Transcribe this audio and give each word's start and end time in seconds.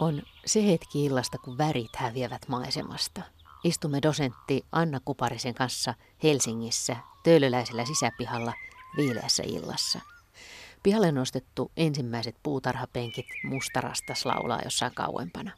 On 0.00 0.22
se 0.46 0.66
hetki 0.66 1.04
illasta, 1.04 1.38
kun 1.38 1.58
värit 1.58 1.96
häviävät 1.96 2.48
maisemasta. 2.48 3.22
Istumme 3.64 4.02
dosentti 4.02 4.64
Anna 4.72 5.00
Kuparisen 5.04 5.54
kanssa 5.54 5.94
Helsingissä 6.22 6.96
töölöläisellä 7.22 7.84
sisäpihalla 7.84 8.52
viileässä 8.96 9.42
illassa. 9.46 10.00
Pihalle 10.82 11.12
nostettu 11.12 11.72
ensimmäiset 11.76 12.36
puutarhapenkit 12.42 13.26
mustarastas 13.44 14.26
laulaa 14.26 14.60
jossain 14.64 14.94
kauempana. 14.94 15.50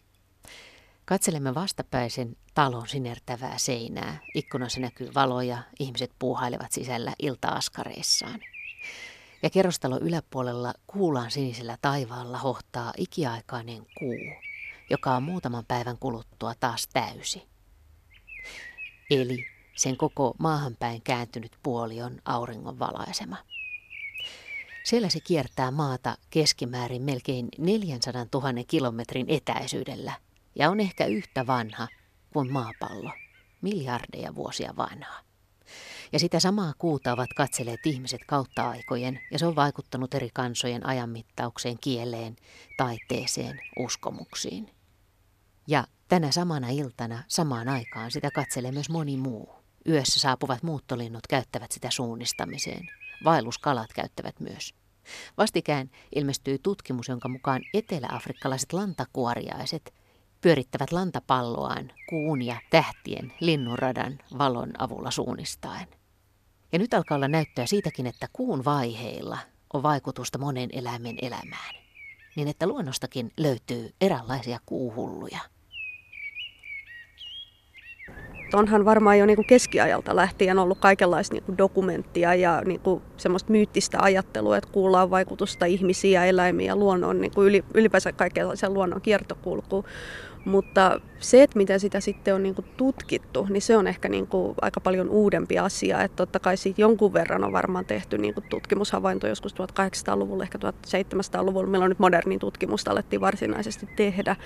Katselemme 1.05 1.55
vastapäisen 1.55 2.37
talon 2.55 2.89
sinertävää 2.89 3.59
seinää. 3.59 4.18
Ikkunassa 4.34 4.80
näkyy 4.80 5.14
valoja, 5.14 5.59
ihmiset 5.79 6.12
puuhailevat 6.18 6.73
sisällä 6.73 7.12
ilta-askareissaan. 7.18 8.41
Ja 9.47 9.51
kerrostalo 9.51 9.99
yläpuolella 9.99 10.75
kuulaan 10.87 11.31
sinisellä 11.31 11.79
taivaalla 11.83 12.39
hohtaa 12.39 12.93
ikiaikainen 12.97 13.87
kuu, 13.98 14.19
joka 14.91 15.16
on 15.16 15.23
muutaman 15.23 15.65
päivän 15.65 15.98
kuluttua 15.98 16.55
taas 16.61 16.89
täysi. 16.93 17.43
Eli 19.11 19.47
sen 19.77 19.97
koko 19.97 20.34
maahanpäin 20.39 21.03
kääntynyt 21.03 21.53
puoli 21.62 22.03
on 22.03 22.19
auringon 22.25 22.79
valaisema. 22.79 23.37
Siellä 24.84 25.09
se 25.09 25.20
kiertää 25.20 25.70
maata 25.70 26.17
keskimäärin 26.31 27.03
melkein 27.03 27.48
400 27.59 28.27
000 28.34 28.65
kilometrin 28.67 29.27
etäisyydellä 29.28 30.12
ja 30.55 30.70
on 30.70 30.81
ehkä 30.81 31.05
yhtä 31.05 31.47
vanha 31.47 31.89
kuin 32.33 32.53
maapallo, 32.53 33.11
miljardeja 33.62 34.34
vuosia 34.34 34.75
vanha. 34.77 35.26
Ja 36.16 36.20
sitä 36.20 36.41
samaa 36.41 36.73
kuuta 36.79 37.12
ovat 37.12 37.33
katselleet 37.37 37.87
ihmiset 37.87 38.20
kautta 38.27 38.70
aikojen, 38.70 39.20
ja 39.30 39.38
se 39.38 39.47
on 39.47 39.56
vaikuttanut 39.56 40.15
eri 40.15 40.30
kansojen 40.34 40.87
ajanmittaukseen, 40.87 41.79
kieleen, 41.80 42.37
taiteeseen, 42.77 43.61
uskomuksiin. 43.78 44.70
Ja 45.67 45.84
tänä 46.09 46.31
samana 46.31 46.69
iltana, 46.69 47.22
samaan 47.28 47.69
aikaan, 47.69 48.11
sitä 48.11 48.31
katselee 48.31 48.72
myös 48.72 48.91
moni 48.91 49.17
muu. 49.17 49.48
Yössä 49.89 50.20
saapuvat 50.20 50.62
muuttolinnut 50.62 51.27
käyttävät 51.27 51.72
sitä 51.72 51.91
suunnistamiseen. 51.91 52.89
Vaelluskalat 53.25 53.92
käyttävät 53.92 54.41
myös. 54.41 54.75
Vastikään 55.37 55.91
ilmestyi 56.14 56.59
tutkimus, 56.62 57.09
jonka 57.09 57.28
mukaan 57.28 57.62
eteläafrikkalaiset 57.75 58.72
lantakuoriaiset 58.72 59.94
pyörittävät 60.41 60.92
lantapalloaan 60.92 61.92
kuun 62.09 62.42
ja 62.42 62.56
tähtien 62.70 63.33
linnunradan 63.41 64.19
valon 64.39 64.72
avulla 64.78 65.11
suunnistaen. 65.11 65.89
Ja 66.72 66.78
nyt 66.78 66.95
alkaa 66.95 67.17
olla 67.17 67.28
näyttöä 67.28 67.67
siitäkin, 67.67 68.06
että 68.06 68.28
kuun 68.33 68.64
vaiheilla 68.64 69.39
on 69.72 69.83
vaikutusta 69.83 70.39
monen 70.39 70.69
eläimen 70.72 71.17
elämään, 71.22 71.75
niin 72.36 72.48
että 72.48 72.67
luonnostakin 72.67 73.33
löytyy 73.36 73.91
eräänlaisia 74.00 74.59
kuuhulluja– 74.67 75.39
onhan 78.55 78.84
varmaan 78.84 79.19
jo 79.19 79.27
niin 79.27 79.36
kuin 79.36 79.47
keskiajalta 79.47 80.16
lähtien 80.16 80.58
ollut 80.58 80.78
kaikenlaista 80.78 81.34
niin 81.34 81.44
kuin 81.44 81.58
dokumenttia 81.58 82.34
ja 82.34 82.62
niin 82.64 82.80
kuin 82.80 83.03
semmoista 83.16 83.53
myyttistä 83.53 83.98
ajattelua, 84.00 84.56
että 84.56 84.72
kuullaan 84.72 85.11
vaikutusta 85.11 85.66
ihmisiä, 85.66 86.25
eläimiä 86.25 86.66
ja 86.66 86.77
luonnon, 86.77 87.20
niin 87.20 87.34
kuin 87.34 87.62
ylipäänsä 87.75 88.12
kaikenlaisen 88.12 88.75
luonnon 88.75 89.00
kiertokulkuun. 89.00 89.84
Mutta 90.44 91.00
se, 91.19 91.42
että 91.42 91.56
miten 91.56 91.80
sitä 91.80 92.00
sitten 92.00 92.34
on 92.34 92.42
niin 92.42 92.55
kuin 92.55 92.66
tutkittu, 92.77 93.47
niin 93.50 93.62
se 93.62 93.77
on 93.77 93.86
ehkä 93.86 94.08
niin 94.08 94.27
kuin 94.27 94.55
aika 94.60 94.81
paljon 94.81 95.08
uudempi 95.08 95.58
asia. 95.58 96.03
Että 96.03 96.16
totta 96.16 96.38
kai 96.38 96.56
siitä 96.56 96.81
jonkun 96.81 97.12
verran 97.12 97.44
on 97.44 97.53
varmaan 97.53 97.84
tehty 97.84 98.19
niin 98.19 98.34
kuin 98.34 98.44
tutkimushavainto 98.48 99.27
joskus 99.27 99.55
1800-luvulla, 99.55 100.42
ehkä 100.42 100.58
1700-luvulla, 100.58 101.70
milloin 101.70 101.88
nyt 101.88 101.98
modernin 101.98 102.38
tutkimusta 102.38 102.91
alettiin 102.91 103.20
varsinaisesti 103.20 103.88
tehdä. 103.97 104.36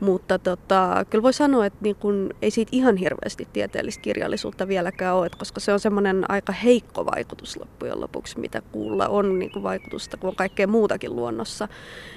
Mutta 0.00 0.38
tota, 0.38 1.04
kyllä 1.10 1.22
voi 1.22 1.32
sanoa, 1.32 1.66
että 1.66 1.78
niin 1.82 1.96
kun, 1.96 2.30
ei 2.42 2.50
siitä 2.50 2.70
ihan 2.72 2.96
hirveästi 2.96 3.48
tieteellistä 3.52 4.02
kirjallisuutta 4.02 4.68
vieläkään 4.68 5.16
ole, 5.16 5.30
koska 5.38 5.60
se 5.60 5.72
on 5.72 5.80
semmoinen 5.80 6.30
aika 6.30 6.52
heikko 6.52 7.06
vaikutus 7.06 7.56
loppujen 7.56 8.00
lopuksi, 8.00 8.40
mitä 8.40 8.62
kuulla 8.72 9.08
on 9.08 9.38
niin 9.38 9.52
kuin 9.52 9.62
vaikutusta, 9.62 10.16
kun 10.16 10.28
on 10.28 10.36
kaikkea 10.36 10.66
muutakin 10.66 11.16
luonnossa. 11.16 11.68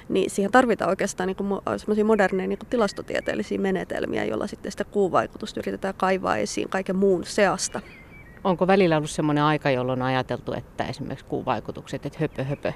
Niin 0.08 0.30
siihen 0.30 0.52
tarvitaan 0.52 0.90
oikeastaan 0.90 1.26
niin 1.26 1.76
semmoisia 1.76 2.04
moderneja 2.04 2.48
niin 2.48 2.58
tilastotieteellisiä 2.70 3.58
menetelmiä, 3.58 4.24
joilla 4.24 4.46
sitten 4.46 4.72
sitä 4.72 4.84
kuuvaikutusta 4.84 5.60
yritetään 5.60 5.94
kaivaa 5.94 6.36
esiin 6.36 6.68
kaiken 6.68 6.96
muun 6.96 7.24
seasta. 7.24 7.80
Onko 8.44 8.66
välillä 8.66 8.96
ollut 8.96 9.10
semmoinen 9.10 9.44
aika, 9.44 9.70
jolloin 9.70 10.02
on 10.02 10.08
ajateltu, 10.08 10.52
että 10.52 10.84
esimerkiksi 10.84 11.24
kuuvaikutukset, 11.24 12.06
että 12.06 12.18
höpö 12.18 12.44
höpö, 12.44 12.72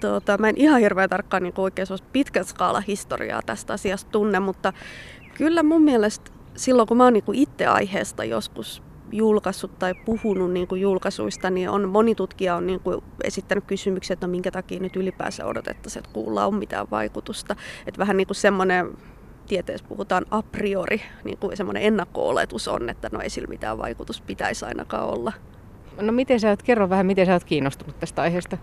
Tuota, 0.00 0.38
mä 0.38 0.48
en 0.48 0.56
ihan 0.56 0.80
hirveän 0.80 1.10
tarkkaan 1.10 1.42
niin 1.42 1.54
oikein 1.56 1.88
pitkän 2.12 2.44
skaala 2.44 2.80
historiaa 2.80 3.42
tästä 3.42 3.72
asiasta 3.72 4.10
tunne, 4.10 4.40
mutta 4.40 4.72
kyllä 5.34 5.62
mun 5.62 5.82
mielestä 5.82 6.30
silloin 6.56 6.88
kun 6.88 6.96
mä 6.96 7.04
oon 7.04 7.12
niin 7.12 7.24
itse 7.32 7.66
aiheesta 7.66 8.24
joskus 8.24 8.82
julkaissut 9.12 9.78
tai 9.78 9.94
puhunut 9.94 10.52
niin 10.52 10.68
kuin 10.68 10.80
julkaisuista, 10.80 11.50
niin 11.50 11.70
on, 11.70 11.88
moni 11.88 12.14
tutkija 12.14 12.56
on 12.56 12.66
niin 12.66 12.80
kuin 12.80 13.02
esittänyt 13.24 13.64
kysymyksiä, 13.64 14.14
että 14.14 14.26
no 14.26 14.30
minkä 14.30 14.50
takia 14.50 14.80
nyt 14.80 14.96
ylipäänsä 14.96 15.46
odotettaisiin, 15.46 16.00
että 16.04 16.14
kuulla 16.14 16.46
on 16.46 16.54
mitään 16.54 16.86
vaikutusta. 16.90 17.56
Että 17.86 17.98
vähän 17.98 18.16
niin 18.16 18.26
kuin 18.26 18.36
semmoinen, 18.36 18.96
tieteessä 19.48 19.86
puhutaan 19.88 20.26
a 20.30 20.42
priori, 20.42 21.02
niin 21.24 21.38
kuin 21.38 21.56
semmoinen 21.56 21.82
ennakko-oletus 21.82 22.68
on, 22.68 22.88
että 22.88 23.08
no 23.12 23.20
ei 23.20 23.30
sillä 23.30 23.48
mitään 23.48 23.78
vaikutus 23.78 24.20
pitäisi 24.20 24.64
ainakaan 24.64 25.08
olla. 25.08 25.32
No 26.00 26.12
miten 26.12 26.40
sä 26.40 26.48
oot, 26.48 26.62
kerro 26.62 26.90
vähän, 26.90 27.06
miten 27.06 27.26
sä 27.26 27.32
oot 27.32 27.44
kiinnostunut 27.44 28.00
tästä 28.00 28.22
aiheesta? 28.22 28.58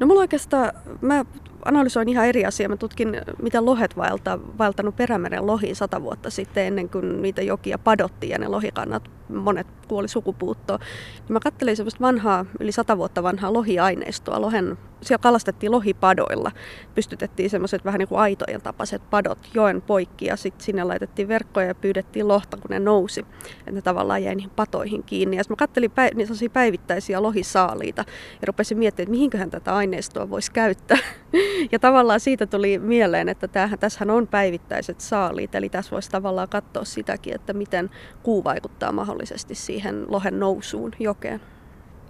No 0.00 0.06
mulla 0.06 0.20
oikeastaan, 0.20 0.72
mä 1.00 1.24
analysoin 1.64 2.08
ihan 2.08 2.26
eri 2.26 2.44
asiaa. 2.44 2.68
Mä 2.68 2.76
tutkin, 2.76 3.16
miten 3.42 3.66
lohet 3.66 3.96
vaeltaa, 3.96 4.38
vaeltanut 4.58 4.96
Perämeren 4.96 5.46
lohiin 5.46 5.76
sata 5.76 6.02
vuotta 6.02 6.30
sitten, 6.30 6.66
ennen 6.66 6.88
kuin 6.88 7.22
niitä 7.22 7.42
jokia 7.42 7.78
padottiin 7.78 8.30
ja 8.30 8.38
ne 8.38 8.48
lohikannat, 8.48 9.10
monet 9.34 9.66
kuoli 9.88 10.08
sukupuuttoon. 10.08 10.80
Niin 10.80 11.32
mä 11.32 11.40
katselin 11.40 11.76
semmoista 11.76 12.00
vanhaa, 12.00 12.46
yli 12.60 12.72
sata 12.72 12.98
vuotta 12.98 13.22
vanhaa 13.22 13.52
lohiaineistoa. 13.52 14.40
Lohen, 14.40 14.78
siellä 15.02 15.22
kalastettiin 15.22 15.72
lohipadoilla. 15.72 16.52
Pystytettiin 16.94 17.50
semmoiset 17.50 17.84
vähän 17.84 17.98
niin 17.98 18.08
kuin 18.08 18.20
aitojen 18.20 18.62
tapaiset 18.62 19.02
padot 19.10 19.38
joen 19.54 19.82
poikki 19.82 20.26
ja 20.26 20.36
sitten 20.36 20.64
sinne 20.64 20.84
laitettiin 20.84 21.28
verkkoja 21.28 21.66
ja 21.66 21.74
pyydettiin 21.74 22.28
lohta, 22.28 22.56
kun 22.56 22.70
ne 22.70 22.78
nousi. 22.78 23.26
Että 23.58 23.70
ne 23.70 23.82
tavallaan 23.82 24.22
jäi 24.22 24.34
niihin 24.34 24.50
patoihin 24.50 25.02
kiinni. 25.02 25.36
Ja 25.36 25.42
mä 25.48 25.56
katselin 25.56 25.90
päiv- 25.90 26.16
niin 26.16 26.50
päivittäisiä 26.52 27.22
lohisaaliita 27.22 28.04
ja 28.42 28.46
rupesin 28.46 28.78
miettimään, 28.78 29.04
että 29.04 29.10
mihinköhän 29.10 29.50
tätä 29.50 29.74
aineistoa 29.74 30.30
voisi 30.30 30.52
käyttää. 30.52 30.98
Ja 31.72 31.78
tavallaan 31.78 32.20
siitä 32.20 32.46
tuli 32.46 32.78
mieleen, 32.78 33.28
että 33.28 33.48
tämähän, 33.48 33.78
tässähän 33.78 34.10
on 34.10 34.26
päivittäiset 34.26 35.00
saaliit, 35.00 35.54
eli 35.54 35.68
tässä 35.68 35.90
voisi 35.90 36.10
tavallaan 36.10 36.48
katsoa 36.48 36.84
sitäkin, 36.84 37.34
että 37.34 37.52
miten 37.52 37.90
kuu 38.22 38.44
vaikuttaa 38.44 38.92
mahdollisesti 38.92 39.19
siihen 39.52 40.04
lohen 40.08 40.40
nousuun 40.40 40.92
jokeen. 40.98 41.40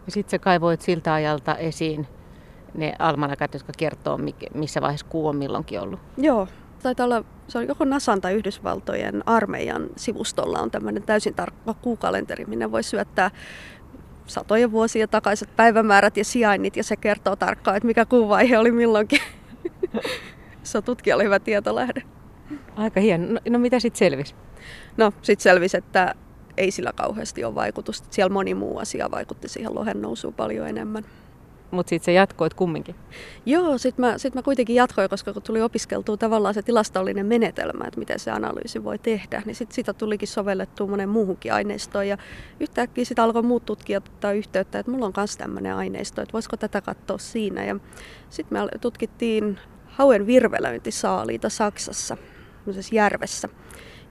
Ja 0.07 0.13
sitten 0.13 0.31
sä 0.31 0.39
kaivoit 0.39 0.81
siltä 0.81 1.15
ajalta 1.15 1.57
esiin 1.57 2.07
ne 2.75 2.93
almanakat, 2.99 3.55
jotka 3.55 3.73
kertoo, 3.79 4.19
missä 4.55 4.81
vaiheessa 4.81 5.07
kuu 5.07 5.27
on 5.27 5.37
milloinkin 5.37 5.81
ollut. 5.81 6.01
Joo, 6.17 6.49
taitaa 6.83 7.05
olla, 7.05 7.25
se 7.49 7.59
on 7.59 7.69
joko 7.69 7.85
NASAn 7.85 8.21
tai 8.21 8.35
Yhdysvaltojen 8.35 9.23
armeijan 9.27 9.87
sivustolla 9.97 10.61
on 10.61 10.71
tämmöinen 10.71 11.03
täysin 11.03 11.35
tarkka 11.35 11.75
kuukalenteri, 11.75 12.45
minne 12.45 12.73
voi 12.73 12.83
syöttää 12.83 13.31
satoja 14.27 14.71
vuosia 14.71 15.09
takaiset 15.09 15.57
päivämäärät 15.57 16.17
ja 16.17 16.25
sijainnit 16.25 16.77
ja 16.77 16.85
se 16.85 16.97
kertoo 16.97 17.37
tarkkaan, 17.37 17.77
että 17.77 17.87
mikä 17.87 18.05
kuuvaihe 18.05 18.59
oli 18.59 18.71
milloinkin. 18.71 19.21
se 20.63 20.79
on 20.79 20.85
tutkijalle 20.85 21.25
hyvä 21.25 21.39
tietolähde. 21.39 22.03
Aika 22.77 23.01
hieno. 23.01 23.27
No, 23.33 23.41
no 23.51 23.59
mitä 23.59 23.81
sitten 23.81 23.99
selvisi? 23.99 24.35
No 24.97 25.13
sitten 25.23 25.43
selvisi, 25.43 25.77
että 25.77 26.15
ei 26.57 26.71
sillä 26.71 26.93
kauheasti 26.93 27.45
ole 27.45 27.55
vaikutusta. 27.55 28.09
Siellä 28.11 28.33
moni 28.33 28.55
muu 28.55 28.79
asia 28.79 29.11
vaikutti 29.11 29.49
siihen 29.49 29.75
lohen 29.75 30.03
nousuun 30.03 30.35
paljon 30.35 30.69
enemmän. 30.69 31.05
Mutta 31.71 31.91
sitten 31.91 32.05
se 32.05 32.13
jatkoit 32.13 32.55
kumminkin? 32.55 32.95
Joo, 33.47 33.79
sitten 33.79 34.05
mä, 34.07 34.19
sit 34.19 34.35
mä 34.35 34.43
kuitenkin 34.43 34.77
jatkoin, 34.77 35.11
koska 35.11 35.33
kun 35.33 35.43
tuli 35.43 35.63
opiskeltua 35.63 36.17
tavallaan 36.17 36.55
se 36.55 36.63
tilastollinen 36.63 37.27
menetelmä, 37.27 37.85
että 37.85 37.99
miten 37.99 38.19
se 38.19 38.31
analyysi 38.31 38.85
voi 38.85 38.99
tehdä, 38.99 39.43
niin 39.45 39.55
sitten 39.55 39.75
sitä 39.75 39.93
tulikin 39.93 40.29
sovellettua 40.29 40.87
monen 40.87 41.09
muuhunkin 41.09 41.53
aineistoon. 41.53 42.09
Ja 42.09 42.19
yhtäkkiä 42.61 43.05
sitten 43.05 43.25
alkoi 43.25 43.43
muut 43.43 43.65
tutkijat 43.65 44.09
ottaa 44.09 44.33
yhteyttä, 44.33 44.79
että 44.79 44.93
mulla 44.93 45.07
on 45.07 45.13
myös 45.17 45.37
tämmöinen 45.37 45.75
aineisto, 45.75 46.23
että 46.23 46.33
voisiko 46.33 46.57
tätä 46.57 46.81
katsoa 46.81 47.19
siinä. 47.19 47.65
Ja 47.65 47.77
sitten 48.31 48.59
me 48.59 48.79
tutkittiin 48.81 49.59
hauen 49.87 50.27
virvelöintisaaliita 50.27 51.49
Saksassa, 51.49 52.17
järvessä. 52.93 53.49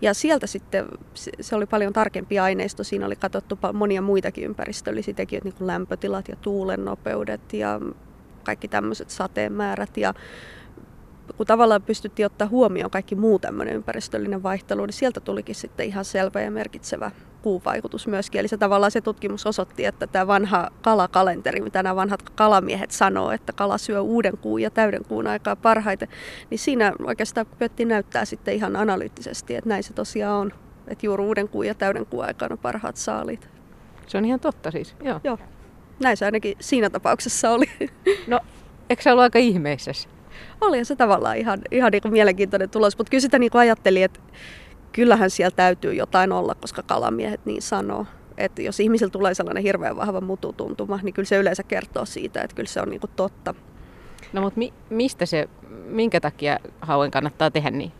Ja 0.01 0.13
sieltä 0.13 0.47
sitten 0.47 0.85
se 1.41 1.55
oli 1.55 1.65
paljon 1.65 1.93
tarkempi 1.93 2.39
aineisto. 2.39 2.83
Siinä 2.83 3.05
oli 3.05 3.15
katsottu 3.15 3.59
monia 3.73 4.01
muitakin 4.01 4.43
ympäristöllisiä 4.43 5.13
tekijöitä, 5.13 5.45
niin 5.45 5.55
kuin 5.55 5.67
lämpötilat 5.67 6.27
ja 6.27 6.35
tuulen 6.35 6.85
nopeudet 6.85 7.53
ja 7.53 7.79
kaikki 8.43 8.67
tämmöiset 8.67 9.09
sateen 9.09 9.53
määrät. 9.53 9.97
Ja 9.97 10.13
kun 11.37 11.45
tavallaan 11.45 11.81
pystyttiin 11.81 12.25
ottaa 12.25 12.47
huomioon 12.47 12.91
kaikki 12.91 13.15
muu 13.15 13.39
tämmöinen 13.39 13.75
ympäristöllinen 13.75 14.43
vaihtelu, 14.43 14.85
niin 14.85 14.93
sieltä 14.93 15.19
tulikin 15.19 15.55
sitten 15.55 15.85
ihan 15.85 16.05
selvä 16.05 16.41
ja 16.41 16.51
merkitsevä 16.51 17.11
kuun 17.41 17.62
vaikutus 17.65 18.07
myöskin. 18.07 18.39
Eli 18.39 18.47
se 18.47 18.57
tavallaan 18.57 18.91
se 18.91 19.01
tutkimus 19.01 19.45
osoitti, 19.45 19.86
että 19.86 20.07
tämä 20.07 20.27
vanha 20.27 20.69
kalakalenteri, 20.81 21.62
mitä 21.62 21.83
nämä 21.83 21.95
vanhat 21.95 22.30
kalamiehet 22.30 22.91
sanoo, 22.91 23.31
että 23.31 23.53
kala 23.53 23.77
syö 23.77 24.01
uuden 24.01 24.38
kuun 24.38 24.62
ja 24.62 24.69
täyden 24.69 25.06
kuun 25.06 25.27
aikaa 25.27 25.56
parhaiten, 25.56 26.07
niin 26.50 26.59
siinä 26.59 26.94
oikeastaan 27.03 27.45
pyöttiin 27.59 27.88
näyttää 27.88 28.25
sitten 28.25 28.56
ihan 28.56 28.75
analyyttisesti, 28.75 29.56
että 29.56 29.69
näin 29.69 29.83
se 29.83 29.94
tosiaan 29.94 30.39
on. 30.39 30.53
Että 30.88 31.06
juuri 31.06 31.24
uuden 31.24 31.50
kuun 31.50 31.68
ja 31.68 31.75
täyden 31.75 32.06
kuun 32.06 32.25
aikana 32.25 32.57
parhaat 32.57 32.97
saaliit. 32.97 33.50
Se 34.07 34.18
on 34.18 34.25
ihan 34.25 34.39
totta 34.39 34.71
siis, 34.71 34.95
joo. 35.03 35.19
Joo. 35.24 35.38
Näin 36.00 36.18
se 36.18 36.25
ainakin 36.25 36.56
siinä 36.59 36.89
tapauksessa 36.89 37.51
oli. 37.51 37.65
No, 38.27 38.39
eikö 38.89 39.03
se 39.03 39.12
ollut 39.12 39.24
aika 39.24 39.39
ihmeessä? 39.39 39.92
Oli 40.62 40.85
se 40.85 40.95
tavallaan 40.95 41.38
ihan, 41.38 41.62
ihan 41.71 41.92
niin 41.92 42.01
mielenkiintoinen 42.13 42.69
tulos, 42.69 42.97
mutta 42.97 43.12
kyllä 43.12 43.21
sitä 43.21 43.39
niin 43.39 43.51
ajattelin, 43.53 44.03
että 44.03 44.19
kyllähän 44.91 45.30
siellä 45.30 45.56
täytyy 45.56 45.94
jotain 45.94 46.31
olla, 46.31 46.56
koska 46.56 46.83
kalamiehet 46.83 47.45
niin 47.45 47.62
sanoo. 47.62 48.06
Että 48.38 48.62
jos 48.62 48.80
ihmisillä 48.80 49.12
tulee 49.12 49.33
sellainen 49.33 49.63
hirveän 49.63 49.95
vahva 49.95 50.21
mututuntuma, 50.21 51.00
niin 51.03 51.13
kyllä 51.13 51.27
se 51.27 51.38
yleensä 51.38 51.63
kertoo 51.63 52.06
siitä, 52.06 52.41
että 52.41 52.56
kyllä 52.56 52.69
se 52.69 52.81
on 52.81 52.89
niin 52.89 53.00
kuin 53.00 53.12
totta. 53.15 53.56
No 54.33 54.41
mutta 54.41 54.57
mi- 54.57 54.74
mistä 54.89 55.25
se, 55.25 55.50
minkä 55.86 56.19
takia 56.19 56.59
hauen 56.81 57.12
kannattaa 57.12 57.51
tehdä 57.51 57.71
niin? 57.71 57.91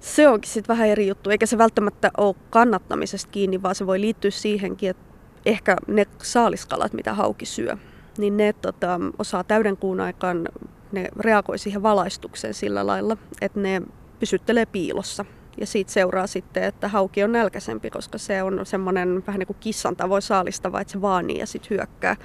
Se 0.00 0.28
onkin 0.28 0.50
sitten 0.50 0.74
vähän 0.74 0.88
eri 0.88 1.06
juttu, 1.06 1.30
eikä 1.30 1.46
se 1.46 1.58
välttämättä 1.58 2.10
ole 2.18 2.34
kannattamisesta 2.50 3.30
kiinni, 3.30 3.62
vaan 3.62 3.74
se 3.74 3.86
voi 3.86 4.00
liittyä 4.00 4.30
siihenkin, 4.30 4.90
että 4.90 5.14
ehkä 5.46 5.76
ne 5.86 6.06
saaliskalat, 6.22 6.92
mitä 6.92 7.14
hauki 7.14 7.46
syö, 7.46 7.76
niin 8.18 8.36
ne 8.36 8.52
tota, 8.52 9.00
osaa 9.18 9.44
täyden 9.44 9.76
kuun 9.76 10.00
aikaan, 10.00 10.48
ne 10.92 11.08
reagoi 11.18 11.58
siihen 11.58 11.82
valaistukseen 11.82 12.54
sillä 12.54 12.86
lailla, 12.86 13.16
että 13.40 13.60
ne 13.60 13.82
pysyttelee 14.20 14.66
piilossa. 14.66 15.24
Ja 15.60 15.66
siitä 15.66 15.92
seuraa 15.92 16.26
sitten, 16.26 16.62
että 16.62 16.88
hauki 16.88 17.24
on 17.24 17.32
nälkäisempi, 17.32 17.90
koska 17.90 18.18
se 18.18 18.42
on 18.42 18.66
semmoinen 18.66 19.22
vähän 19.26 19.38
niin 19.38 19.46
kuin 19.46 19.56
kissan 19.60 19.96
tavoin 19.96 20.22
saalistava, 20.22 20.80
että 20.80 20.92
se 20.92 21.00
vaanii 21.00 21.38
ja 21.38 21.46
sitten 21.46 21.70
hyökkää, 21.70 22.16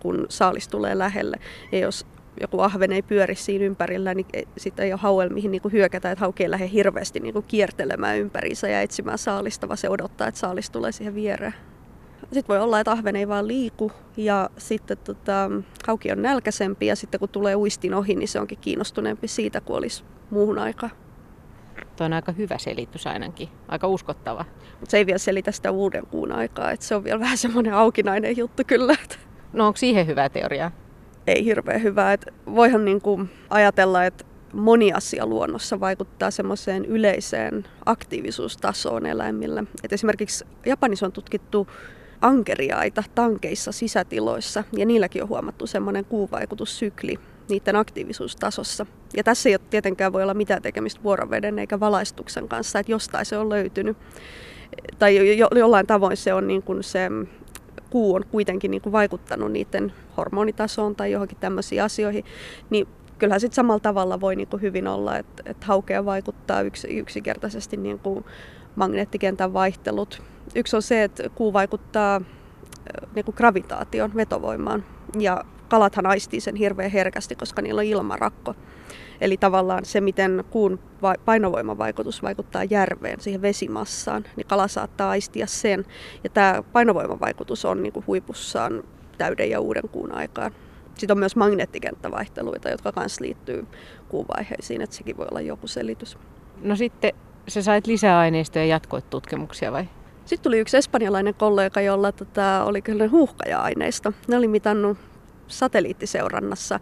kun 0.00 0.26
saalis 0.28 0.68
tulee 0.68 0.98
lähelle. 0.98 1.36
Ja 1.72 1.78
jos 1.78 2.06
joku 2.40 2.60
ahven 2.60 2.92
ei 2.92 3.02
pyöri 3.02 3.34
siinä 3.34 3.64
ympärillä, 3.64 4.14
niin 4.14 4.26
sitten 4.56 4.84
ei 4.84 4.92
ole 4.92 5.00
hauel 5.00 5.28
mihin 5.28 5.50
niin 5.50 5.62
hyökätä, 5.72 6.10
että 6.10 6.24
hauki 6.24 6.42
ei 6.42 6.50
lähde 6.50 6.70
hirveästi 6.72 7.20
niin 7.20 7.32
kuin 7.32 7.44
kiertelemään 7.48 8.18
ympäriinsä 8.18 8.68
ja 8.68 8.80
etsimään 8.80 9.18
saalista, 9.18 9.68
vaan 9.68 9.78
se 9.78 9.88
odottaa, 9.88 10.28
että 10.28 10.40
saalis 10.40 10.70
tulee 10.70 10.92
siihen 10.92 11.14
viereen. 11.14 11.54
Sitten 12.20 12.48
voi 12.48 12.58
olla, 12.58 12.80
että 12.80 12.92
ahven 12.92 13.16
ei 13.16 13.28
vaan 13.28 13.48
liiku 13.48 13.92
ja 14.16 14.50
sitten 14.58 14.98
tota, 14.98 15.50
hauki 15.86 16.12
on 16.12 16.22
nälkäisempi 16.22 16.86
ja 16.86 16.96
sitten 16.96 17.20
kun 17.20 17.28
tulee 17.28 17.56
uistin 17.56 17.94
ohi, 17.94 18.14
niin 18.14 18.28
se 18.28 18.40
onkin 18.40 18.58
kiinnostuneempi 18.60 19.28
siitä, 19.28 19.60
kuin 19.60 19.76
olisi 19.76 20.04
muuhun 20.30 20.58
aikaan. 20.58 20.92
Tuo 21.96 22.04
on 22.04 22.12
aika 22.12 22.32
hyvä 22.32 22.58
selitys 22.58 23.06
ainakin, 23.06 23.48
aika 23.68 23.88
uskottava. 23.88 24.44
Mutta 24.80 24.90
se 24.90 24.96
ei 24.96 25.06
vielä 25.06 25.18
selitä 25.18 25.52
sitä 25.52 25.70
uuden 25.70 26.06
kuun 26.06 26.32
aikaa, 26.32 26.70
että 26.70 26.86
se 26.86 26.94
on 26.94 27.04
vielä 27.04 27.20
vähän 27.20 27.38
semmoinen 27.38 27.74
aukinainen 27.74 28.36
juttu 28.36 28.62
kyllä. 28.66 28.96
No 29.52 29.66
onko 29.66 29.76
siihen 29.76 30.06
hyvä 30.06 30.28
teoria? 30.28 30.70
Ei 31.26 31.44
hirveän 31.44 31.82
hyvä. 31.82 32.12
Et 32.12 32.26
voihan 32.54 32.84
niinku 32.84 33.20
ajatella, 33.50 34.04
että 34.04 34.24
moni 34.52 34.92
asia 34.92 35.26
luonnossa 35.26 35.80
vaikuttaa 35.80 36.30
semmoiseen 36.30 36.84
yleiseen 36.84 37.64
aktiivisuustasoon 37.86 39.06
eläimillä. 39.06 39.64
Et 39.82 39.92
esimerkiksi 39.92 40.44
Japanissa 40.66 41.06
on 41.06 41.12
tutkittu 41.12 41.68
ankeriaita 42.20 43.04
tankeissa 43.14 43.72
sisätiloissa 43.72 44.64
ja 44.76 44.86
niilläkin 44.86 45.22
on 45.22 45.28
huomattu 45.28 45.66
semmoinen 45.66 46.04
kuuvaikutussykli 46.04 47.18
niiden 47.48 47.76
aktiivisuustasossa. 47.76 48.86
Ja 49.16 49.24
tässä 49.24 49.48
ei 49.48 49.54
ole 49.54 49.60
tietenkään 49.70 50.12
voi 50.12 50.22
olla 50.22 50.34
mitään 50.34 50.62
tekemistä 50.62 51.02
vuoroveden 51.02 51.58
eikä 51.58 51.80
valaistuksen 51.80 52.48
kanssa, 52.48 52.78
että 52.78 52.92
jostain 52.92 53.26
se 53.26 53.38
on 53.38 53.48
löytynyt. 53.48 53.96
Tai 54.98 55.36
jo, 55.36 55.48
jollain 55.56 55.86
tavoin 55.86 56.16
se 56.16 56.34
on 56.34 56.46
niin 56.46 56.62
kuin 56.62 56.84
se 56.84 57.10
kuu 57.90 58.14
on 58.14 58.24
kuitenkin 58.30 58.70
niin 58.70 58.82
kuin 58.82 58.92
vaikuttanut 58.92 59.52
niiden 59.52 59.92
hormonitasoon 60.16 60.96
tai 60.96 61.12
johonkin 61.12 61.38
tämmöisiin 61.40 61.82
asioihin, 61.82 62.24
niin 62.70 62.88
kyllähän 63.18 63.40
sitten 63.40 63.54
samalla 63.54 63.80
tavalla 63.80 64.20
voi 64.20 64.36
niin 64.36 64.48
kuin 64.48 64.62
hyvin 64.62 64.86
olla, 64.86 65.18
että, 65.18 65.42
että 65.46 65.66
haukea 65.66 66.04
vaikuttaa 66.04 66.62
yks, 66.62 66.84
yksinkertaisesti 66.84 67.76
niin 67.76 67.98
kuin 67.98 68.24
magneettikentän 68.76 69.52
vaihtelut. 69.52 70.22
Yksi 70.54 70.76
on 70.76 70.82
se, 70.82 71.04
että 71.04 71.28
kuu 71.34 71.52
vaikuttaa 71.52 72.20
niin 73.14 73.24
kuin 73.24 73.34
gravitaation, 73.36 74.14
vetovoimaan. 74.14 74.84
Ja 75.18 75.44
kalathan 75.68 76.06
aistii 76.06 76.40
sen 76.40 76.56
hirveän 76.56 76.90
herkästi, 76.90 77.36
koska 77.36 77.62
niillä 77.62 77.78
on 77.78 77.84
ilmarakko. 77.84 78.54
Eli 79.20 79.36
tavallaan 79.36 79.84
se, 79.84 80.00
miten 80.00 80.44
kuun 80.50 80.78
painovoimavaikutus 81.24 82.22
vaikuttaa 82.22 82.64
järveen, 82.64 83.20
siihen 83.20 83.42
vesimassaan, 83.42 84.24
niin 84.36 84.46
kala 84.46 84.68
saattaa 84.68 85.10
aistia 85.10 85.46
sen. 85.46 85.84
Ja 86.24 86.30
tämä 86.30 86.62
painovoimavaikutus 86.72 87.64
on 87.64 87.82
niin 87.82 87.92
kuin 87.92 88.06
huipussaan 88.06 88.82
täyden 89.18 89.50
ja 89.50 89.60
uuden 89.60 89.88
kuun 89.92 90.12
aikaan. 90.12 90.52
Sitten 90.94 91.14
on 91.14 91.18
myös 91.18 91.36
magneettikenttävaihteluita, 91.36 92.70
jotka 92.70 92.92
myös 92.96 93.20
liittyy 93.20 93.66
kuuvaiheisiin, 94.08 94.82
että 94.82 94.96
sekin 94.96 95.16
voi 95.16 95.26
olla 95.30 95.40
joku 95.40 95.66
selitys. 95.66 96.18
No 96.62 96.76
sitten 96.76 97.12
sä 97.48 97.62
sait 97.62 97.86
lisää 97.86 98.18
aineistoja 98.18 98.64
ja 98.64 98.70
jatkoit 98.70 99.10
tutkimuksia 99.10 99.72
vai? 99.72 99.88
Sitten 100.24 100.42
tuli 100.42 100.58
yksi 100.58 100.76
espanjalainen 100.76 101.34
kollega, 101.34 101.80
jolla 101.80 102.12
tota, 102.12 102.64
oli 102.64 102.82
kyllä 102.82 103.08
huuhkaja-aineisto. 103.08 104.12
Ne 104.28 104.36
oli 104.36 104.48
mitannut 104.48 104.98
satelliittiseurannassa 105.48 106.80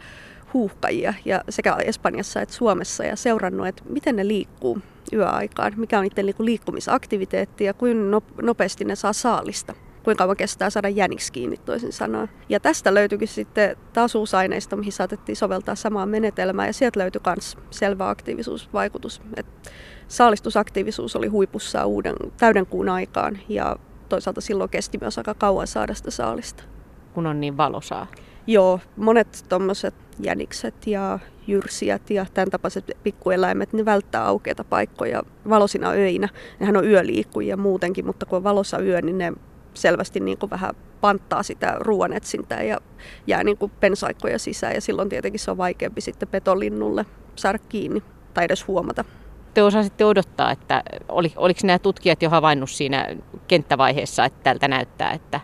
huuhkajia 0.55 1.15
ja 1.25 1.45
sekä 1.49 1.75
Espanjassa 1.85 2.41
että 2.41 2.55
Suomessa 2.55 3.05
ja 3.05 3.17
seurannut, 3.17 3.67
että 3.67 3.83
miten 3.89 4.17
ne 4.17 4.29
liikkuu 4.29 4.79
yöaikaan, 5.13 5.73
mikä 5.77 5.99
on 5.99 6.05
niiden 6.05 6.35
liikkumisaktiviteetti 6.39 7.65
ja 7.65 7.75
kuinka 7.75 8.21
nopeasti 8.43 8.85
ne 8.85 8.97
saa 8.97 9.13
saalista 9.13 9.75
kuinka 10.05 10.25
kauan 10.25 10.37
kestää 10.37 10.71
saada 10.71 10.89
jäniksi 10.89 11.33
kiinni 11.33 11.57
toisin 11.57 11.93
sanoen. 11.93 12.29
Ja 12.49 12.61
tästä 12.61 12.95
löytyikin 12.95 13.29
sitten 13.29 13.77
taas 13.93 14.17
mihin 14.77 14.93
saatettiin 14.93 15.37
soveltaa 15.37 15.75
samaa 15.75 16.07
menetelmää 16.07 16.67
ja 16.67 16.73
sieltä 16.73 17.01
löytyi 17.01 17.21
myös 17.27 17.59
selvä 17.71 18.09
aktiivisuusvaikutus. 18.09 19.23
Et 19.37 19.47
saalistusaktiivisuus 20.09 21.17
oli 21.17 21.27
huipussa 21.27 21.87
uuden 21.87 22.15
täyden 22.37 22.67
kuun 22.67 22.89
aikaan 22.89 23.39
ja 23.49 23.77
toisaalta 24.09 24.41
silloin 24.41 24.71
kesti 24.71 24.99
myös 25.01 25.19
aika 25.19 25.35
kauan 25.35 25.67
saada 25.67 25.95
sitä 25.95 26.11
saalista. 26.11 26.65
Kun 27.13 27.27
on 27.27 27.41
niin 27.41 27.57
valosaa. 27.57 28.07
Joo, 28.47 28.81
monet 28.97 29.45
tuommoiset 29.49 29.95
jänikset 30.21 30.87
ja 30.87 31.19
jyrsijät 31.47 32.11
ja 32.11 32.27
tämän 32.35 32.51
tapaiset 32.51 32.91
pikkueläimet, 33.03 33.73
ne 33.73 33.85
välttää 33.85 34.27
aukeita 34.27 34.65
paikkoja 34.65 35.23
valosina 35.49 35.91
öinä. 35.91 36.29
Nehän 36.61 36.77
on 36.77 36.87
yöliikkujia 36.87 37.57
muutenkin, 37.57 38.07
mutta 38.07 38.27
kun 38.27 38.37
on 38.37 38.45
valossa 38.45 38.79
yö, 38.79 39.03
niin 39.03 39.19
ne 39.19 39.33
selvästi 39.75 40.21
niin 40.21 40.39
kuin 40.39 40.51
vähän 40.51 40.75
panttaa 41.01 41.43
sitä 41.43 41.77
ruoanetsintää 41.81 42.63
ja 42.63 42.79
jää 43.27 43.45
niin 43.45 43.59
kuin 43.59 43.73
pensaikkoja 43.81 44.39
sisään 44.39 44.75
ja 44.75 44.81
silloin 44.81 45.09
tietenkin 45.09 45.41
se 45.41 45.51
on 45.51 45.57
vaikeampi 45.57 46.01
sitten 46.01 46.29
petolinnulle 46.29 47.07
saada 47.37 47.59
kiinni 47.59 48.03
tai 48.35 48.45
edes 48.45 48.67
huomata. 48.67 49.05
Te 49.55 49.63
osasitte 49.63 50.05
odottaa, 50.05 50.51
että 50.51 50.83
oli, 51.09 51.33
oliko 51.37 51.61
nämä 51.65 51.79
tutkijat 51.79 52.23
jo 52.23 52.31
havainnut 52.31 52.71
siinä 52.71 53.17
kenttävaiheessa, 53.49 54.25
että 54.25 54.41
tältä 54.43 54.69
näyttää, 54.69 55.13
että 55.13 55.41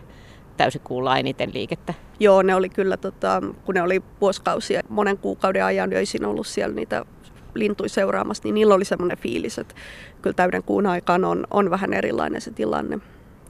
täysin 0.59 0.81
kuulla 0.81 1.17
eniten 1.17 1.53
liikettä? 1.53 1.93
Joo, 2.19 2.41
ne 2.41 2.55
oli 2.55 2.69
kyllä, 2.69 2.97
tota, 2.97 3.41
kun 3.65 3.75
ne 3.75 3.81
oli 3.81 4.01
vuosikausia, 4.21 4.81
monen 4.89 5.17
kuukauden 5.17 5.65
ajan 5.65 5.93
öisin 5.93 6.25
ollut 6.25 6.47
siellä 6.47 6.75
niitä 6.75 7.05
lintui 7.53 7.89
seuraamassa, 7.89 8.43
niin 8.43 8.55
niillä 8.55 8.73
oli 8.73 8.85
semmoinen 8.85 9.17
fiilis, 9.17 9.59
että 9.59 9.75
kyllä 10.21 10.33
täyden 10.33 10.63
kuun 10.63 10.85
aikaan 10.85 11.25
on, 11.25 11.47
on 11.51 11.69
vähän 11.69 11.93
erilainen 11.93 12.41
se 12.41 12.51
tilanne. 12.51 12.99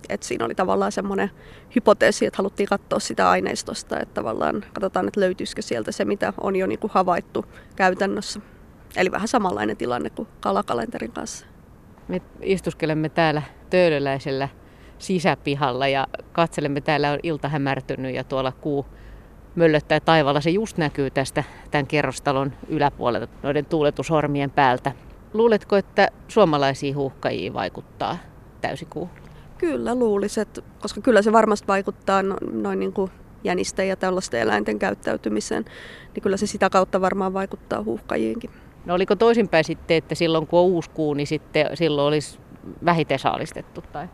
Et 0.09 0.23
siinä 0.23 0.45
oli 0.45 0.55
tavallaan 0.55 0.91
semmoinen 0.91 1.31
hypoteesi, 1.75 2.25
että 2.25 2.37
haluttiin 2.37 2.69
katsoa 2.69 2.99
sitä 2.99 3.29
aineistosta, 3.29 3.99
että 3.99 4.13
tavallaan 4.13 4.65
katsotaan, 4.73 5.07
että 5.07 5.19
löytyisikö 5.19 5.61
sieltä 5.61 5.91
se, 5.91 6.05
mitä 6.05 6.33
on 6.41 6.55
jo 6.55 6.67
niin 6.67 6.79
kuin 6.79 6.91
havaittu 6.93 7.45
käytännössä. 7.75 8.39
Eli 8.97 9.11
vähän 9.11 9.27
samanlainen 9.27 9.77
tilanne 9.77 10.09
kuin 10.09 10.27
kalakalenterin 10.39 11.11
kanssa. 11.11 11.45
Me 12.07 12.21
istuskelemme 12.41 13.09
täällä 13.09 13.41
töölöläisellä 13.69 14.49
sisäpihalla 14.99 15.87
ja 15.87 16.07
katselemme, 16.31 16.81
täällä 16.81 17.11
on 17.11 17.19
ilta 17.23 17.49
hämärtynyt 17.49 18.15
ja 18.15 18.23
tuolla 18.23 18.51
kuu 18.51 18.85
möllöttää 19.55 19.99
taivaalla. 19.99 20.41
Se 20.41 20.49
just 20.49 20.77
näkyy 20.77 21.09
tästä 21.11 21.43
tämän 21.71 21.87
kerrostalon 21.87 22.53
yläpuolelta 22.67 23.33
noiden 23.43 23.65
tuuletushormien 23.65 24.51
päältä. 24.51 24.91
Luuletko, 25.33 25.75
että 25.75 26.07
suomalaisiin 26.27 26.95
huuhkajiin 26.95 27.53
vaikuttaa 27.53 28.17
täysikuu? 28.61 29.09
Kyllä 29.57 29.95
luuliset, 29.95 30.63
koska 30.79 31.01
kyllä 31.01 31.21
se 31.21 31.31
varmasti 31.31 31.67
vaikuttaa 31.67 32.23
no, 32.23 32.35
noin 32.51 32.79
niin 32.79 32.93
kuin 32.93 33.11
jänisten 33.43 33.87
ja 33.87 33.95
tällaisten 33.95 34.41
eläinten 34.41 34.79
käyttäytymiseen, 34.79 35.65
niin 36.15 36.23
kyllä 36.23 36.37
se 36.37 36.47
sitä 36.47 36.69
kautta 36.69 37.01
varmaan 37.01 37.33
vaikuttaa 37.33 37.83
huuhkajiinkin. 37.83 38.49
No 38.85 38.93
oliko 38.93 39.15
toisinpäin 39.15 39.63
sitten, 39.63 39.97
että 39.97 40.15
silloin 40.15 40.47
kun 40.47 40.59
on 40.59 40.65
uusi 40.65 40.89
kuu, 40.89 41.13
niin 41.13 41.27
sitten 41.27 41.77
silloin 41.77 42.07
olisi 42.07 42.39
vähiten 42.85 43.19
saalistettu? 43.19 43.83
Tai? 43.91 44.07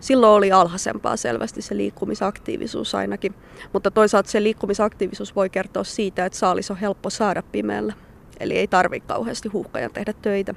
Silloin 0.00 0.32
oli 0.32 0.52
alhaisempaa 0.52 1.16
selvästi 1.16 1.62
se 1.62 1.76
liikkumisaktiivisuus 1.76 2.94
ainakin, 2.94 3.34
mutta 3.72 3.90
toisaalta 3.90 4.30
se 4.30 4.42
liikkumisaktiivisuus 4.42 5.36
voi 5.36 5.50
kertoa 5.50 5.84
siitä, 5.84 6.26
että 6.26 6.38
saalis 6.38 6.70
on 6.70 6.76
helppo 6.76 7.10
saada 7.10 7.42
pimeällä. 7.42 7.92
Eli 8.40 8.56
ei 8.58 8.68
tarvitse 8.68 9.06
kauheasti 9.06 9.48
huuhkajan 9.48 9.90
tehdä 9.90 10.12
töitä. 10.22 10.54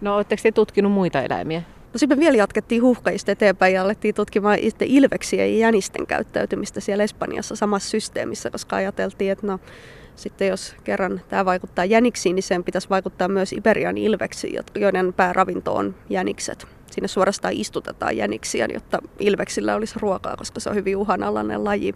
No 0.00 0.16
oletteko 0.16 0.42
te 0.42 0.52
tutkinut 0.52 0.92
muita 0.92 1.22
eläimiä? 1.22 1.62
No 1.92 1.98
sitten 1.98 2.18
me 2.18 2.24
vielä 2.24 2.36
jatkettiin 2.36 2.82
huuhkajista 2.82 3.32
eteenpäin 3.32 3.74
ja 3.74 3.82
alettiin 3.82 4.14
tutkimaan 4.14 4.58
itse 4.58 4.84
ilveksiä 4.88 5.46
ja 5.46 5.58
jänisten 5.58 6.06
käyttäytymistä 6.06 6.80
siellä 6.80 7.04
Espanjassa 7.04 7.56
samassa 7.56 7.90
systeemissä, 7.90 8.50
koska 8.50 8.76
ajateltiin, 8.76 9.32
että 9.32 9.46
no 9.46 9.58
sitten 10.16 10.48
jos 10.48 10.74
kerran 10.84 11.20
tämä 11.28 11.44
vaikuttaa 11.44 11.84
jäniksiin, 11.84 12.34
niin 12.34 12.42
sen 12.42 12.64
pitäisi 12.64 12.90
vaikuttaa 12.90 13.28
myös 13.28 13.52
Iberian 13.52 13.98
ilveksiin, 13.98 14.64
joiden 14.74 15.12
pääravinto 15.12 15.74
on 15.74 15.94
jänikset. 16.10 16.75
Sinne 16.90 17.08
suorastaan 17.08 17.54
istutetaan 17.54 18.16
jäniksiä, 18.16 18.68
jotta 18.72 18.98
ilveksillä 19.18 19.74
olisi 19.74 19.94
ruokaa, 19.98 20.36
koska 20.36 20.60
se 20.60 20.70
on 20.70 20.76
hyvin 20.76 20.96
uhanalainen 20.96 21.64
laji. 21.64 21.94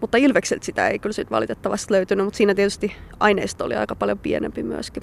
Mutta 0.00 0.18
ilvekset 0.18 0.62
sitä 0.62 0.88
ei 0.88 0.98
kyllä 0.98 1.12
sit 1.12 1.30
valitettavasti 1.30 1.92
löytynyt, 1.92 2.24
mutta 2.24 2.36
siinä 2.36 2.54
tietysti 2.54 2.94
aineisto 3.20 3.64
oli 3.64 3.74
aika 3.76 3.94
paljon 3.94 4.18
pienempi 4.18 4.62
myöskin. 4.62 5.02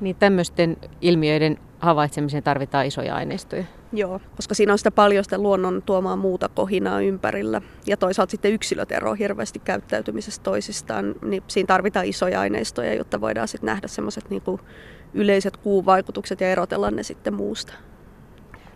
Niin 0.00 0.16
tämmöisten 0.16 0.76
ilmiöiden 1.00 1.58
havaitsemiseen 1.78 2.42
tarvitaan 2.42 2.86
isoja 2.86 3.14
aineistoja. 3.14 3.64
Joo, 3.92 4.20
koska 4.36 4.54
siinä 4.54 4.72
on 4.72 4.78
sitä 4.78 4.90
paljon 4.90 5.24
sitä 5.24 5.38
luonnon 5.38 5.82
tuomaa 5.82 6.16
muuta 6.16 6.48
kohinaa 6.48 7.00
ympärillä. 7.00 7.62
Ja 7.86 7.96
toisaalta 7.96 8.30
sitten 8.30 8.52
yksilöt 8.52 8.92
eroavat 8.92 9.18
hirveästi 9.18 9.58
käyttäytymisestä 9.58 10.42
toisistaan, 10.42 11.14
niin 11.22 11.42
siinä 11.48 11.66
tarvitaan 11.66 12.06
isoja 12.06 12.40
aineistoja, 12.40 12.94
jotta 12.94 13.20
voidaan 13.20 13.48
sitten 13.48 13.66
nähdä 13.66 13.88
semmoiset 13.88 14.30
niinku 14.30 14.60
yleiset 15.14 15.56
kuuvaikutukset 15.56 16.40
ja 16.40 16.50
erotella 16.50 16.90
ne 16.90 17.02
sitten 17.02 17.34
muusta. 17.34 17.72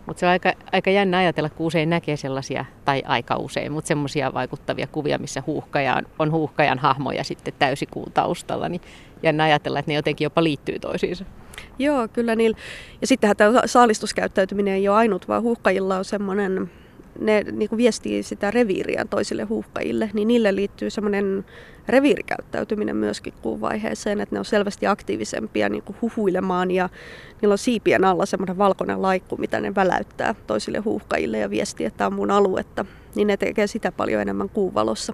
Mutta 0.05 0.19
se 0.19 0.25
on 0.25 0.31
aika, 0.31 0.53
aika 0.71 0.89
jännä 0.89 1.17
ajatella, 1.17 1.49
kun 1.49 1.67
usein 1.67 1.89
näkee 1.89 2.17
sellaisia, 2.17 2.65
tai 2.85 3.03
aika 3.05 3.35
usein, 3.37 3.71
mutta 3.71 3.87
semmoisia 3.87 4.33
vaikuttavia 4.33 4.87
kuvia, 4.87 5.17
missä 5.17 5.43
huuhkaja 5.47 5.95
on, 5.95 6.03
on 6.19 6.31
huuhkajan 6.31 6.79
hahmo 6.79 7.11
ja 7.11 7.23
sitten 7.23 7.53
täysikuun 7.59 8.11
taustalla, 8.11 8.69
niin 8.69 8.81
jännä 9.23 9.43
ajatella, 9.43 9.79
että 9.79 9.91
ne 9.91 9.95
jotenkin 9.95 10.25
jopa 10.25 10.43
liittyy 10.43 10.79
toisiinsa. 10.79 11.25
Joo, 11.79 12.07
kyllä 12.07 12.35
niillä. 12.35 12.57
Ja 13.01 13.07
sittenhän 13.07 13.37
tämä 13.37 13.61
saalistuskäyttäytyminen 13.65 14.73
ei 14.73 14.87
ole 14.87 14.97
ainut, 14.97 15.27
vaan 15.27 15.43
huuhkajilla 15.43 15.97
on 15.97 16.05
semmoinen, 16.05 16.71
ne 17.19 17.45
niin 17.51 17.69
kuin 17.69 17.77
viestii 17.77 18.23
sitä 18.23 18.51
reviiriä 18.51 19.05
toisille 19.09 19.43
huuhkajille, 19.43 20.09
niin 20.13 20.27
niille 20.27 20.55
liittyy 20.55 20.89
semmoinen 20.89 21.45
reviirikäyttäytyminen 21.87 22.95
myöskin 22.95 23.33
kuun 23.41 23.61
vaiheeseen, 23.61 24.21
että 24.21 24.35
ne 24.35 24.39
on 24.39 24.45
selvästi 24.45 24.87
aktiivisempia 24.87 25.69
niin 25.69 25.83
kuin 25.83 25.97
huhuilemaan 26.01 26.71
ja 26.71 26.89
niillä 27.41 27.53
on 27.53 27.57
siipien 27.57 28.05
alla 28.05 28.25
semmoinen 28.25 28.57
valkoinen 28.57 29.01
laikku, 29.01 29.37
mitä 29.37 29.59
ne 29.59 29.75
väläyttää 29.75 30.35
toisille 30.47 30.77
huuhkajille 30.77 31.37
ja 31.37 31.49
viestii, 31.49 31.85
että 31.85 31.97
tämä 31.97 32.07
on 32.07 32.13
mun 32.13 32.31
aluetta, 32.31 32.85
niin 33.15 33.27
ne 33.27 33.37
tekee 33.37 33.67
sitä 33.67 33.91
paljon 33.91 34.21
enemmän 34.21 34.49
kuun 34.49 34.73
valossa, 34.73 35.13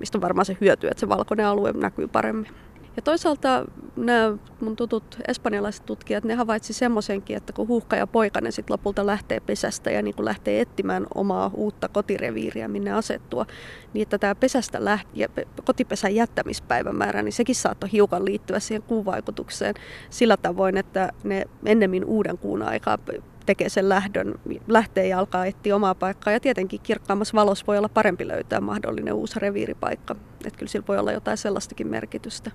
mistä 0.00 0.18
on 0.18 0.22
varmaan 0.22 0.44
se 0.44 0.56
hyöty, 0.60 0.86
että 0.88 1.00
se 1.00 1.08
valkoinen 1.08 1.46
alue 1.46 1.72
näkyy 1.72 2.08
paremmin. 2.08 2.63
Ja 2.96 3.02
toisaalta 3.02 3.64
nämä 3.96 4.36
mun 4.60 4.76
tutut 4.76 5.18
espanjalaiset 5.28 5.86
tutkijat, 5.86 6.24
ne 6.24 6.34
havaitsi 6.34 6.72
semmoisenkin, 6.72 7.36
että 7.36 7.52
kun 7.52 7.68
huuhka 7.68 7.96
ja 7.96 8.06
poikainen 8.06 8.52
sitten 8.52 8.74
lopulta 8.74 9.06
lähtee 9.06 9.40
pesästä 9.40 9.90
ja 9.90 10.02
niin 10.02 10.14
lähtee 10.18 10.60
etsimään 10.60 11.06
omaa 11.14 11.50
uutta 11.54 11.88
kotireviiriä, 11.88 12.68
minne 12.68 12.92
asettua, 12.92 13.46
niin 13.94 14.02
että 14.02 14.18
tämä 14.18 14.34
pesästä 14.34 14.78
läht- 14.78 15.08
ja 15.14 15.28
kotipesän 15.64 16.14
jättämispäivämäärä, 16.14 17.22
niin 17.22 17.32
sekin 17.32 17.54
saattoi 17.54 17.92
hiukan 17.92 18.24
liittyä 18.24 18.60
siihen 18.60 18.82
kuuvaikutukseen 18.82 19.74
sillä 20.10 20.36
tavoin, 20.36 20.76
että 20.76 21.12
ne 21.24 21.44
ennemmin 21.66 22.04
uuden 22.04 22.38
kuun 22.38 22.62
aikaa 22.62 22.98
tekee 23.46 23.68
sen 23.68 23.88
lähdön, 23.88 24.34
lähtee 24.68 25.08
ja 25.08 25.18
alkaa 25.18 25.46
etsiä 25.46 25.76
omaa 25.76 25.94
paikkaa. 25.94 26.32
Ja 26.32 26.40
tietenkin 26.40 26.80
kirkkaammassa 26.82 27.34
valossa 27.34 27.66
voi 27.66 27.78
olla 27.78 27.88
parempi 27.88 28.28
löytää 28.28 28.60
mahdollinen 28.60 29.14
uusi 29.14 29.40
reviiripaikka. 29.40 30.16
Että 30.46 30.58
kyllä 30.58 30.70
sillä 30.70 30.86
voi 30.88 30.98
olla 30.98 31.12
jotain 31.12 31.36
sellaistakin 31.36 31.86
merkitystä. 31.86 32.50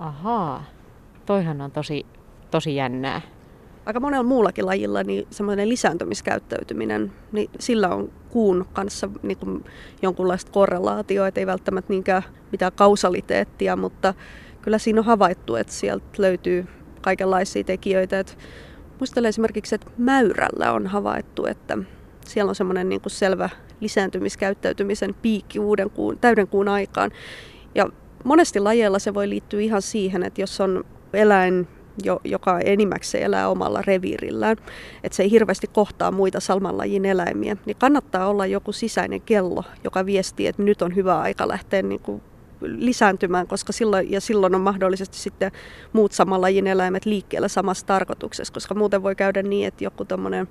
Ahaa, 0.00 0.64
toihan 1.26 1.60
on 1.60 1.70
tosi, 1.70 2.06
tosi 2.50 2.76
jännää. 2.76 3.20
Aika 3.86 4.00
monella 4.00 4.24
muullakin 4.24 4.66
lajilla 4.66 5.02
niin 5.02 5.26
semmoinen 5.30 5.68
lisääntymiskäyttäytyminen, 5.68 7.12
niin 7.32 7.50
sillä 7.58 7.88
on 7.88 8.12
kuun 8.30 8.66
kanssa 8.72 9.08
niin 9.22 9.38
kuin 9.38 9.64
jonkunlaista 10.02 10.52
korrelaatioa, 10.52 11.30
ei 11.34 11.46
välttämättä 11.46 11.92
niinkään 11.92 12.22
mitään 12.52 12.72
kausaliteettia, 12.72 13.76
mutta 13.76 14.14
kyllä 14.62 14.78
siinä 14.78 15.00
on 15.00 15.04
havaittu, 15.04 15.54
että 15.56 15.72
sieltä 15.72 16.06
löytyy 16.18 16.66
kaikenlaisia 17.00 17.64
tekijöitä. 17.64 18.20
Että 18.20 18.32
muistelen 18.98 19.28
esimerkiksi, 19.28 19.74
että 19.74 19.90
mäyrällä 19.98 20.72
on 20.72 20.86
havaittu, 20.86 21.46
että 21.46 21.78
siellä 22.26 22.48
on 22.48 22.54
semmoinen 22.54 22.88
niin 22.88 23.00
kuin 23.00 23.12
selvä 23.12 23.48
lisääntymiskäyttäytymisen 23.80 25.14
piikki 25.14 25.58
uuden 25.58 25.90
kuun, 25.90 26.18
täyden 26.18 26.48
kuun 26.48 26.68
aikaan. 26.68 27.10
Ja 27.74 27.88
monesti 28.24 28.60
lajeilla 28.60 28.98
se 28.98 29.14
voi 29.14 29.28
liittyä 29.28 29.60
ihan 29.60 29.82
siihen, 29.82 30.22
että 30.22 30.40
jos 30.40 30.60
on 30.60 30.84
eläin, 31.12 31.68
jo, 32.04 32.20
joka 32.24 32.60
enimmäkseen 32.60 33.24
elää 33.24 33.48
omalla 33.48 33.82
reviirillään, 33.82 34.56
että 35.04 35.16
se 35.16 35.22
ei 35.22 35.30
hirveästi 35.30 35.66
kohtaa 35.66 36.10
muita 36.10 36.40
salmanlajin 36.40 37.04
eläimiä, 37.04 37.56
niin 37.66 37.76
kannattaa 37.76 38.26
olla 38.26 38.46
joku 38.46 38.72
sisäinen 38.72 39.20
kello, 39.20 39.64
joka 39.84 40.06
viestii, 40.06 40.46
että 40.46 40.62
nyt 40.62 40.82
on 40.82 40.96
hyvä 40.96 41.20
aika 41.20 41.48
lähteä 41.48 41.82
niin 41.82 42.00
kuin 42.00 42.22
lisääntymään, 42.60 43.46
koska 43.46 43.72
silloin, 43.72 44.10
ja 44.10 44.20
silloin 44.20 44.54
on 44.54 44.60
mahdollisesti 44.60 45.18
sitten 45.18 45.52
muut 45.92 46.12
saman 46.12 46.40
lajin 46.40 46.66
eläimet 46.66 47.06
liikkeellä 47.06 47.48
samassa 47.48 47.86
tarkoituksessa, 47.86 48.54
koska 48.54 48.74
muuten 48.74 49.02
voi 49.02 49.14
käydä 49.14 49.42
niin, 49.42 49.66
että 49.66 49.84
joku 49.84 50.04
tämmöinen 50.04 50.48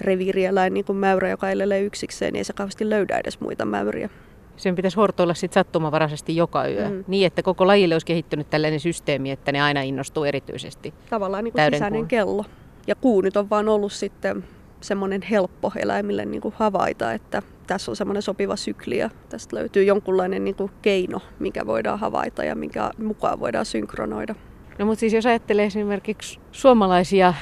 reviirieläin, 0.00 0.74
niin 0.74 0.84
kuin 0.84 0.98
mäyrä, 0.98 1.28
joka 1.28 1.50
elelee 1.50 1.80
yksikseen, 1.80 2.32
niin 2.32 2.38
ei 2.38 2.44
se 2.44 2.52
kauheasti 2.52 2.90
löydä 2.90 3.18
edes 3.18 3.40
muita 3.40 3.64
mäyriä 3.64 4.08
sen 4.56 4.74
pitäisi 4.74 4.96
hortoilla 4.96 5.34
sit 5.34 5.52
sattumavaraisesti 5.52 6.36
joka 6.36 6.68
yö. 6.68 6.88
Mm. 6.88 7.04
Niin, 7.06 7.26
että 7.26 7.42
koko 7.42 7.66
lajille 7.66 7.94
olisi 7.94 8.06
kehittynyt 8.06 8.50
tällainen 8.50 8.80
systeemi, 8.80 9.30
että 9.30 9.52
ne 9.52 9.62
aina 9.62 9.82
innostuu 9.82 10.24
erityisesti. 10.24 10.94
Tavallaan 11.10 11.44
niin 11.44 11.52
kuin 11.52 11.64
sisäinen 11.72 12.00
kuun. 12.00 12.08
kello. 12.08 12.44
Ja 12.86 12.94
kuu 12.94 13.20
nyt 13.20 13.36
on 13.36 13.50
vaan 13.50 13.68
ollut 13.68 13.92
sitten 13.92 14.44
semmoinen 14.80 15.22
helppo 15.22 15.72
eläimille 15.76 16.24
niin 16.24 16.40
kuin 16.40 16.54
havaita, 16.58 17.12
että 17.12 17.42
tässä 17.66 17.92
on 17.92 17.96
semmoinen 17.96 18.22
sopiva 18.22 18.56
sykli 18.56 18.98
ja 18.98 19.10
tästä 19.28 19.56
löytyy 19.56 19.84
jonkunlainen 19.84 20.44
niin 20.44 20.54
kuin 20.54 20.70
keino, 20.82 21.20
mikä 21.38 21.66
voidaan 21.66 21.98
havaita 21.98 22.44
ja 22.44 22.54
minkä 22.54 22.90
mukaan 22.98 23.40
voidaan 23.40 23.66
synkronoida. 23.66 24.34
No 24.78 24.86
mutta 24.86 25.00
siis 25.00 25.12
jos 25.12 25.26
ajattelee 25.26 25.64
esimerkiksi 25.64 26.40
suomalaisia 26.52 27.34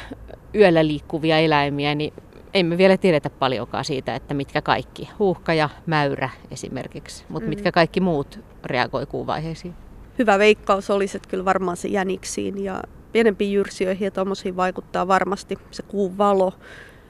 yöllä 0.54 0.86
liikkuvia 0.86 1.38
eläimiä, 1.38 1.94
niin 1.94 2.12
emme 2.54 2.78
vielä 2.78 2.96
tiedetä 2.96 3.30
paljonkaan 3.30 3.84
siitä, 3.84 4.14
että 4.14 4.34
mitkä 4.34 4.62
kaikki, 4.62 5.08
huuhka 5.18 5.54
ja 5.54 5.68
mäyrä 5.86 6.30
esimerkiksi, 6.50 7.24
mutta 7.28 7.46
mm. 7.46 7.48
mitkä 7.48 7.72
kaikki 7.72 8.00
muut 8.00 8.40
reagoi 8.64 9.06
kuuvaiheisiin. 9.06 9.74
Hyvä 10.18 10.38
veikkaus 10.38 10.90
olisi, 10.90 11.16
että 11.16 11.28
kyllä 11.28 11.44
varmaan 11.44 11.76
se 11.76 11.88
jäniksiin 11.88 12.64
ja 12.64 12.82
pienempiin 13.12 13.52
jyrsijöihin 13.52 14.04
ja 14.04 14.10
tuommoisiin 14.10 14.56
vaikuttaa 14.56 15.08
varmasti 15.08 15.58
se 15.70 15.82
kuun 15.82 16.18
valo. 16.18 16.52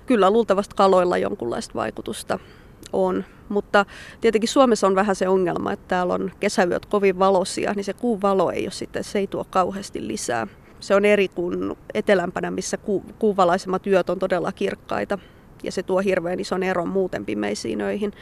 Kyllä 0.07 0.31
luultavasti 0.31 0.75
kaloilla 0.77 1.19
jonkunlaista 1.19 1.75
vaikutusta 1.75 2.39
on, 2.93 3.25
mutta 3.49 3.87
tietenkin 4.21 4.49
Suomessa 4.49 4.87
on 4.87 4.95
vähän 4.95 5.17
se 5.17 5.29
ongelma, 5.29 5.73
että 5.73 5.89
täällä 5.89 6.15
on 6.15 6.31
kesäyöt 6.41 6.87
kovin 6.87 7.19
valoisia, 7.19 7.73
niin 7.77 7.85
se 7.85 7.93
kuun 7.93 8.23
valo 8.23 8.51
ei 8.51 8.65
ole 8.65 8.71
sitten, 8.71 9.05
se 9.05 9.19
ei 9.19 9.27
tuo 9.27 9.45
kauheasti 9.51 10.09
lisää. 10.09 10.47
Se 10.81 10.95
on 10.95 11.05
eri 11.05 11.29
kuin 11.29 11.77
etelämpänä, 11.95 12.51
missä 12.51 12.77
ku, 12.77 13.05
kuuvalaisemmat 13.19 13.87
yöt 13.87 14.11
on 14.11 14.19
todella 14.19 14.53
kirkkaita 14.53 15.19
ja 15.63 15.73
se 15.73 15.83
tuo 15.83 16.01
hirveän 16.01 16.41
ison 16.41 16.63
eron 16.63 16.89
muuten 16.89 17.27
pimeisiin 17.27 17.81
öihin. 17.81 18.13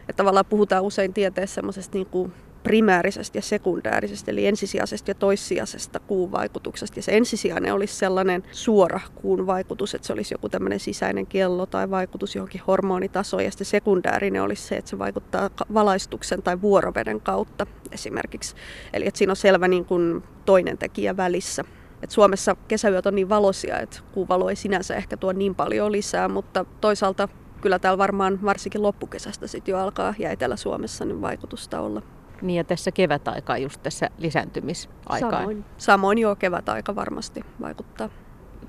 Että 0.00 0.16
tavallaan 0.16 0.46
puhutaan 0.46 0.84
usein 0.84 1.14
tieteessä 1.14 1.54
semmoisesta 1.54 1.98
niin 1.98 2.06
kuin 2.06 2.32
primäärisestä 2.62 3.38
ja 3.38 3.42
sekundäärisestä, 3.42 4.30
eli 4.30 4.46
ensisijaisesta 4.46 5.10
ja 5.10 5.14
toissijaisesta 5.14 6.00
kuun 6.00 6.32
vaikutuksesta. 6.32 6.98
Ja 6.98 7.02
se 7.02 7.16
ensisijainen 7.16 7.74
olisi 7.74 7.96
sellainen 7.96 8.42
suora 8.52 9.00
kuun 9.14 9.46
vaikutus, 9.46 9.94
että 9.94 10.06
se 10.06 10.12
olisi 10.12 10.34
joku 10.34 10.48
tämmöinen 10.48 10.80
sisäinen 10.80 11.26
kello 11.26 11.66
tai 11.66 11.90
vaikutus 11.90 12.34
johonkin 12.34 12.62
hormonitasoon. 12.66 13.44
Ja 13.44 13.50
sitten 13.50 13.66
sekundäärinen 13.66 14.42
olisi 14.42 14.62
se, 14.62 14.76
että 14.76 14.90
se 14.90 14.98
vaikuttaa 14.98 15.50
valaistuksen 15.74 16.42
tai 16.42 16.60
vuoroveden 16.60 17.20
kautta 17.20 17.66
esimerkiksi. 17.92 18.54
Eli 18.92 19.06
että 19.06 19.18
siinä 19.18 19.32
on 19.32 19.36
selvä 19.36 19.68
niin 19.68 19.84
kuin 19.84 20.22
toinen 20.44 20.78
tekijä 20.78 21.16
välissä. 21.16 21.64
Et 22.02 22.10
Suomessa 22.10 22.56
kesäyöt 22.68 23.06
on 23.06 23.14
niin 23.14 23.28
valoisia, 23.28 23.80
että 23.80 24.00
kuuvalo 24.12 24.48
ei 24.48 24.56
sinänsä 24.56 24.96
ehkä 24.96 25.16
tuo 25.16 25.32
niin 25.32 25.54
paljon 25.54 25.92
lisää, 25.92 26.28
mutta 26.28 26.64
toisaalta 26.80 27.28
kyllä 27.60 27.78
täällä 27.78 27.98
varmaan 27.98 28.38
varsinkin 28.42 28.82
loppukesästä 28.82 29.46
sitten 29.46 29.72
jo 29.72 29.78
alkaa 29.78 30.14
ja 30.18 30.30
Etelä-Suomessa 30.30 31.04
niin 31.04 31.20
vaikutusta 31.20 31.80
olla. 31.80 32.02
Niin 32.42 32.56
ja 32.56 32.64
tässä 32.64 32.90
kevätaikaa 32.92 33.58
just 33.58 33.82
tässä 33.82 34.10
lisääntymisaikaan. 34.18 35.32
Samoin, 35.32 35.64
samoin 35.76 36.18
jo 36.18 36.36
kevätaika 36.36 36.96
varmasti 36.96 37.40
vaikuttaa. 37.60 38.08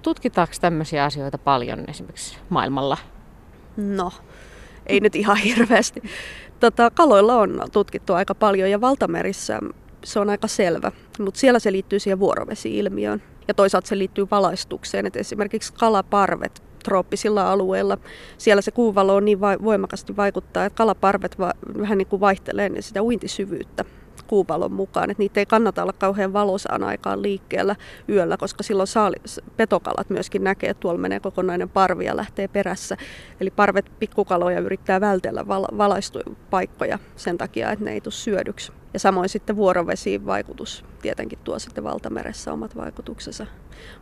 Tutkitaanko 0.01 0.53
tämmöisiä 0.61 1.03
asioita 1.03 1.37
paljon 1.37 1.83
esimerkiksi 1.87 2.37
maailmalla? 2.49 2.97
No, 3.77 4.11
ei 4.85 4.99
nyt 4.99 5.15
ihan 5.15 5.37
hirveästi. 5.37 6.01
Tota, 6.59 6.91
kaloilla 6.91 7.35
on 7.35 7.61
tutkittu 7.71 8.13
aika 8.13 8.35
paljon 8.35 8.71
ja 8.71 8.81
valtamerissä 8.81 9.59
se 10.03 10.19
on 10.19 10.29
aika 10.29 10.47
selvä, 10.47 10.91
mutta 11.19 11.39
siellä 11.39 11.59
se 11.59 11.71
liittyy 11.71 11.99
siihen 11.99 12.19
vuorovesi-ilmiöön. 12.19 13.21
Ja 13.47 13.53
toisaalta 13.53 13.87
se 13.87 13.97
liittyy 13.97 14.27
valaistukseen, 14.31 15.05
että 15.05 15.19
esimerkiksi 15.19 15.73
kalaparvet 15.73 16.63
trooppisilla 16.83 17.51
alueilla, 17.51 17.97
siellä 18.37 18.61
se 18.61 18.71
kuuvalo 18.71 19.15
on 19.15 19.25
niin 19.25 19.41
voimakkaasti 19.41 20.17
vaikuttaa, 20.17 20.65
että 20.65 20.77
kalaparvet 20.77 21.39
va- 21.39 21.53
vähän 21.79 21.97
niin 21.97 22.07
kuin 22.07 22.19
vaihtelee 22.19 22.69
niin 22.69 22.83
sitä 22.83 23.03
uintisyvyyttä 23.03 23.85
kuupalon 24.27 24.71
mukaan. 24.71 25.11
Että 25.11 25.21
niitä 25.21 25.39
ei 25.39 25.45
kannata 25.45 25.81
olla 25.81 25.93
kauhean 25.93 26.33
valosaan 26.33 26.83
aikaan 26.83 27.21
liikkeellä 27.21 27.75
yöllä, 28.09 28.37
koska 28.37 28.63
silloin 28.63 28.87
saali, 28.87 29.15
petokalat 29.57 30.09
myöskin 30.09 30.43
näkee, 30.43 30.69
että 30.69 30.81
tuolla 30.81 30.99
menee 30.99 31.19
kokonainen 31.19 31.69
parvi 31.69 32.05
ja 32.05 32.17
lähtee 32.17 32.47
perässä. 32.47 32.97
Eli 33.41 33.51
parvet 33.51 33.91
pikkukaloja 33.99 34.59
yrittää 34.59 35.01
vältellä 35.01 35.47
val, 35.47 35.65
valaistupaikkoja 35.77 36.99
sen 37.15 37.37
takia, 37.37 37.71
että 37.71 37.85
ne 37.85 37.91
ei 37.91 38.01
tule 38.01 38.13
syödyksi. 38.13 38.71
Ja 38.93 38.99
samoin 38.99 39.29
sitten 39.29 39.55
vuorovesiin 39.55 40.25
vaikutus 40.25 40.85
tietenkin 41.01 41.39
tuo 41.43 41.59
sitten 41.59 41.83
valtameressä 41.83 42.53
omat 42.53 42.75
vaikutuksensa. 42.75 43.45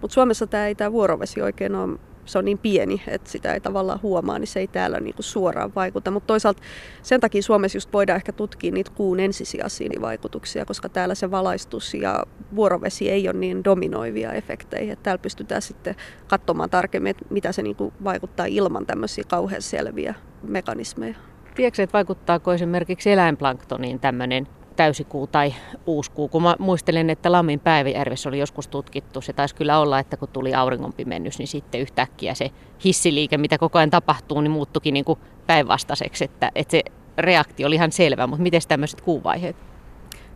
Mutta 0.02 0.14
Suomessa 0.14 0.48
tämä 0.48 0.68
ei 0.68 0.76
tämä 0.76 0.92
vuorovesi 0.92 1.42
oikein 1.42 1.76
ole 1.76 2.00
se 2.28 2.38
on 2.38 2.46
niin 2.46 2.58
pieni, 2.58 3.02
että 3.08 3.30
sitä 3.30 3.54
ei 3.54 3.60
tavallaan 3.60 4.02
huomaa, 4.02 4.40
niin 4.40 4.48
se 4.48 4.60
ei 4.60 4.68
täällä 4.68 5.00
niinku 5.00 5.22
suoraan 5.22 5.76
vaikuta. 5.76 6.12
Mutta 6.12 6.28
toisaalta 6.28 6.62
sen 7.04 7.22
takia 7.22 7.42
Suomessa 7.42 7.76
just 7.76 7.94
voidaan 7.94 8.16
ehkä 8.16 8.32
tutkia 8.32 8.72
niitä 8.72 8.92
kuun 8.96 9.20
ensisijaisia 9.20 10.02
vaikutuksia, 10.02 10.66
koska 10.66 10.90
täällä 10.90 11.16
se 11.16 11.32
valaistus 11.32 11.94
ja 11.94 12.24
vuorovesi 12.56 13.10
ei 13.10 13.30
ole 13.30 13.38
niin 13.38 13.64
dominoivia 13.64 14.34
efektejä. 14.34 14.94
Että 14.94 15.04
täällä 15.04 15.22
pystytään 15.22 15.62
sitten 15.62 15.96
katsomaan 16.28 16.70
tarkemmin, 16.70 17.10
että 17.10 17.26
mitä 17.30 17.52
se 17.52 17.62
niinku 17.62 17.94
vaikuttaa 18.04 18.46
ilman 18.46 18.86
tämmöisiä 18.86 19.24
kauhean 19.28 19.62
selviä 19.62 20.16
mekanismeja. 20.44 21.16
Tiedätkö, 21.56 21.84
että 21.84 21.94
vaikuttaako 21.94 22.54
esimerkiksi 22.54 23.12
eläinplanktoniin 23.12 24.00
tämmöinen 24.00 24.48
täysikuu 24.78 25.28
tai 25.28 25.54
uuskuu. 25.86 26.28
Kun 26.28 26.44
mä 26.44 26.56
muistelen, 26.60 27.10
että 27.10 27.32
Lammin 27.32 27.60
päiväjärvessä 27.60 28.30
oli 28.30 28.40
joskus 28.40 28.68
tutkittu, 28.68 29.22
se 29.22 29.34
taisi 29.34 29.56
kyllä 29.56 29.80
olla, 29.80 30.00
että 30.00 30.18
kun 30.18 30.28
tuli 30.28 30.54
auringonpimennys, 30.54 31.40
niin 31.40 31.48
sitten 31.48 31.82
yhtäkkiä 31.82 32.34
se 32.34 32.52
hissiliike, 32.86 33.38
mitä 33.38 33.58
koko 33.58 33.78
ajan 33.78 33.90
tapahtuu, 33.90 34.42
niin 34.42 34.52
muuttukin 34.52 34.94
niin 34.94 35.06
kuin 35.06 35.20
päinvastaiseksi, 35.48 36.24
että, 36.24 36.52
että 36.56 36.72
se 36.72 36.84
reaktio 37.18 37.68
oli 37.68 37.76
ihan 37.76 37.92
selvä, 37.92 38.28
mutta 38.28 38.44
miten 38.44 38.62
tämmöiset 38.68 39.02
kuuvaiheet? 39.02 39.56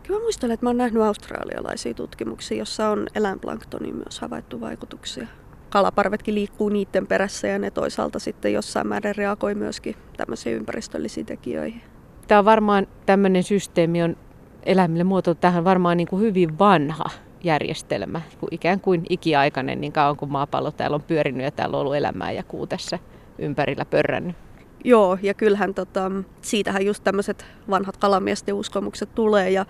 Kyllä 0.02 0.20
mä 0.20 0.24
muistelen, 0.24 0.54
että 0.54 0.66
mä 0.66 0.70
oon 0.70 0.76
nähnyt 0.76 1.02
australialaisia 1.02 1.94
tutkimuksia, 1.94 2.58
jossa 2.58 2.88
on 2.88 3.06
eläinplanktoniin 3.14 3.96
myös 3.96 4.20
havaittu 4.20 4.60
vaikutuksia. 4.60 5.26
Kalaparvetkin 5.70 6.34
liikkuu 6.34 6.68
niiden 6.68 7.06
perässä 7.06 7.48
ja 7.48 7.58
ne 7.58 7.70
toisaalta 7.70 8.18
sitten 8.18 8.52
jossain 8.52 8.86
määrin 8.86 9.16
reagoi 9.16 9.54
myöskin 9.54 9.96
tämmöisiin 10.16 10.56
ympäristöllisiin 10.56 11.26
tekijöihin. 11.26 11.82
Tämä 12.28 12.38
on 12.38 12.44
varmaan 12.44 12.86
tämmöinen 13.06 13.42
systeemi 13.42 14.02
on 14.02 14.16
eläimille 14.66 15.04
muoto 15.04 15.34
tähän 15.34 15.64
varmaan 15.64 15.96
niin 15.96 16.08
kuin 16.08 16.22
hyvin 16.22 16.58
vanha 16.58 17.04
järjestelmä, 17.44 18.20
kuin 18.40 18.54
ikään 18.54 18.80
kuin 18.80 19.06
ikiaikainen 19.08 19.80
niin 19.80 19.92
kauan 19.92 20.16
kuin 20.16 20.32
maapallo 20.32 20.70
täällä 20.70 20.94
on 20.94 21.02
pyörinyt 21.02 21.44
ja 21.44 21.50
täällä 21.50 21.76
on 21.76 21.80
ollut 21.80 21.96
elämää 21.96 22.32
ja 22.32 22.42
kuu 22.42 22.66
tässä 22.66 22.98
ympärillä 23.38 23.84
pörrännyt. 23.84 24.36
Joo, 24.84 25.18
ja 25.22 25.34
kyllähän 25.34 25.74
tota, 25.74 26.10
siitähän 26.40 26.86
just 26.86 27.04
tämmöiset 27.04 27.46
vanhat 27.70 27.96
kalamiesten 27.96 28.54
uskomukset 28.54 29.14
tulee. 29.14 29.50
Ja 29.50 29.66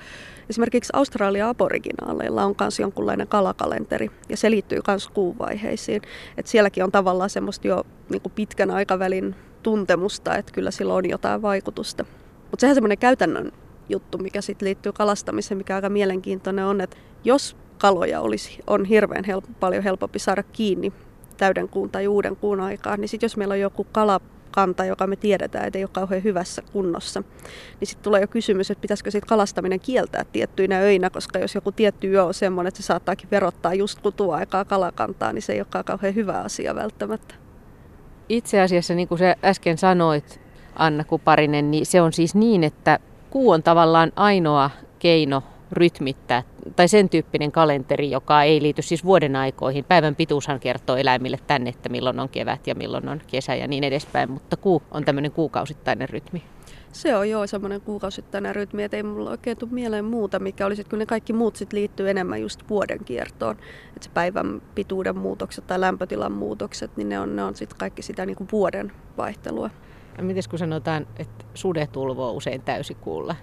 esimerkiksi 0.51 0.93
Australia 0.97 1.49
aboriginaaleilla 1.49 2.45
on 2.45 2.55
myös 2.61 2.81
jonkunlainen 2.81 3.29
kalakalenteri, 3.29 4.11
ja 4.29 4.37
se 4.37 4.51
liittyy 4.51 4.79
myös 4.89 5.09
kuuvaiheisiin. 5.09 6.03
Et 6.37 6.47
sielläkin 6.47 6.85
on 6.85 6.93
tavallaan 6.93 7.31
semmoista 7.31 7.69
jo 7.69 7.87
niin 8.09 8.23
pitkän 8.35 8.71
aikavälin 8.71 9.35
tuntemusta, 9.63 10.37
että 10.37 10.53
kyllä 10.53 10.71
sillä 10.71 10.95
on 10.95 11.09
jotain 11.09 11.43
vaikutusta. 11.43 12.05
Mutta 12.51 12.61
sehän 12.61 12.75
semmoinen 12.75 12.99
käytännön 12.99 13.53
juttu, 13.89 14.19
mikä 14.19 14.41
sitten 14.41 14.67
liittyy 14.67 14.93
kalastamiseen, 14.93 15.59
mikä 15.59 15.75
aika 15.75 15.89
mielenkiintoinen 15.89 16.65
on, 16.65 16.81
että 16.81 16.97
jos 17.25 17.57
kaloja 17.79 18.21
olisi, 18.21 18.59
on 18.67 18.85
hirveän 18.85 19.25
help, 19.25 19.45
paljon 19.61 19.83
helpompi 19.83 20.19
saada 20.19 20.43
kiinni 20.43 20.93
täyden 21.37 21.69
kuun 21.69 21.91
tai 21.91 22.09
uuden 22.09 22.37
kuun 22.37 22.61
aikaan, 22.61 23.01
niin 23.01 23.09
sitten 23.09 23.25
jos 23.25 23.37
meillä 23.37 23.53
on 23.53 23.61
joku 23.61 23.87
kalakanta, 23.93 24.85
joka 24.85 25.07
me 25.07 25.17
tiedetään, 25.17 25.67
että 25.67 25.79
ei 25.79 25.85
ole 25.85 25.91
kauhean 25.93 26.25
hyvässä 26.25 26.63
kunnossa, 26.73 27.23
niin 27.81 27.89
sitten 27.89 28.05
tulee 28.05 28.21
jo 28.21 28.29
kysymys, 28.29 28.71
että 28.71 28.83
pitäisikö 28.83 29.11
sitten 29.11 29.29
kalastaminen 29.29 29.81
kieltää 29.81 30.25
tiettyinä 30.33 30.79
öinä, 30.79 31.11
koska 31.11 31.39
jos 31.39 31.55
joku 31.55 31.73
tietty 31.73 32.11
yö 32.13 32.25
on 32.25 32.35
semmoinen, 32.35 32.69
että 32.69 32.83
se 32.83 32.87
saattaakin 32.87 33.31
verottaa 33.31 33.75
just 33.75 33.99
kutuaikaa 34.01 34.65
kalakantaa, 34.65 35.33
niin 35.33 35.43
se 35.43 35.53
ei 35.53 35.61
olekaan 35.61 35.85
kauhean 35.85 36.15
hyvä 36.15 36.41
asia 36.41 36.75
välttämättä. 36.75 37.35
Itse 38.29 38.61
asiassa, 38.61 38.95
niin 38.95 39.09
kuin 39.09 39.19
sä 39.19 39.37
äsken 39.45 39.79
sanoit, 39.79 40.41
Anna 40.75 41.05
Kuparinen, 41.05 41.71
niin 41.71 41.87
se 41.87 42.01
on 42.01 42.13
siis 42.13 42.35
niin, 42.35 42.65
että 42.65 42.99
kuu 43.33 43.51
on 43.51 43.63
tavallaan 43.63 44.13
ainoa 44.17 44.71
keino 44.99 45.43
rytmittää, 45.73 46.43
tai 46.77 46.89
sen 46.89 47.09
tyyppinen 47.09 47.53
kalenteri, 47.53 48.11
joka 48.11 48.43
ei 48.43 48.63
liity 48.63 48.83
siis 48.83 49.05
vuoden 49.05 49.37
aikoihin. 49.37 49.85
Päivän 49.85 50.17
pituushan 50.17 50.61
kertoo 50.61 50.97
eläimille 50.97 51.39
tänne, 51.47 51.71
että 51.71 51.89
milloin 51.89 52.21
on 52.21 52.29
kevät 52.29 52.67
ja 52.67 52.75
milloin 52.75 53.09
on 53.09 53.21
kesä 53.27 53.55
ja 53.55 53.69
niin 53.69 53.85
edespäin, 53.85 54.31
mutta 54.31 54.57
kuu 54.57 54.83
on 54.91 55.05
tämmöinen 55.05 55.33
kuukausittainen 55.33 56.09
rytmi. 56.09 56.43
Se 56.93 57.17
on 57.17 57.31
joo 57.31 57.47
semmoinen 57.47 57.81
kuukausittainen 57.81 58.55
rytmi, 58.55 58.83
että 58.83 58.97
ei 58.97 59.03
mulla 59.03 59.31
oikein 59.31 59.57
tule 59.57 59.71
mieleen 59.73 60.05
muuta, 60.05 60.39
mikä 60.39 60.67
olisi, 60.67 60.85
kun 60.85 60.99
ne 60.99 61.07
kaikki 61.07 61.33
muut 61.33 61.57
sit 61.57 61.73
liittyy 61.73 62.11
enemmän 62.11 62.41
just 62.41 62.61
vuoden 62.71 63.05
kiertoon. 63.05 63.57
Että 63.89 64.05
se 64.05 64.11
päivän 64.15 64.63
pituuden 64.75 65.17
muutokset 65.17 65.67
tai 65.67 65.81
lämpötilan 65.81 66.33
muutokset, 66.33 66.97
niin 66.97 67.09
ne 67.09 67.21
on, 67.21 67.37
ne 67.37 67.45
on 67.45 67.55
sitten 67.55 67.79
kaikki 67.79 68.03
sitä 68.03 68.27
niin 68.27 68.37
kuin 68.37 68.49
vuoden 68.53 68.93
vaihtelua. 69.17 69.71
Miten 70.21 70.43
kun 70.51 70.59
sanotaan, 70.59 71.07
että 71.17 71.45
sudet 71.55 71.97
ulvoo 71.97 72.33
usein 72.33 72.63
täysikuulla, 72.63 73.37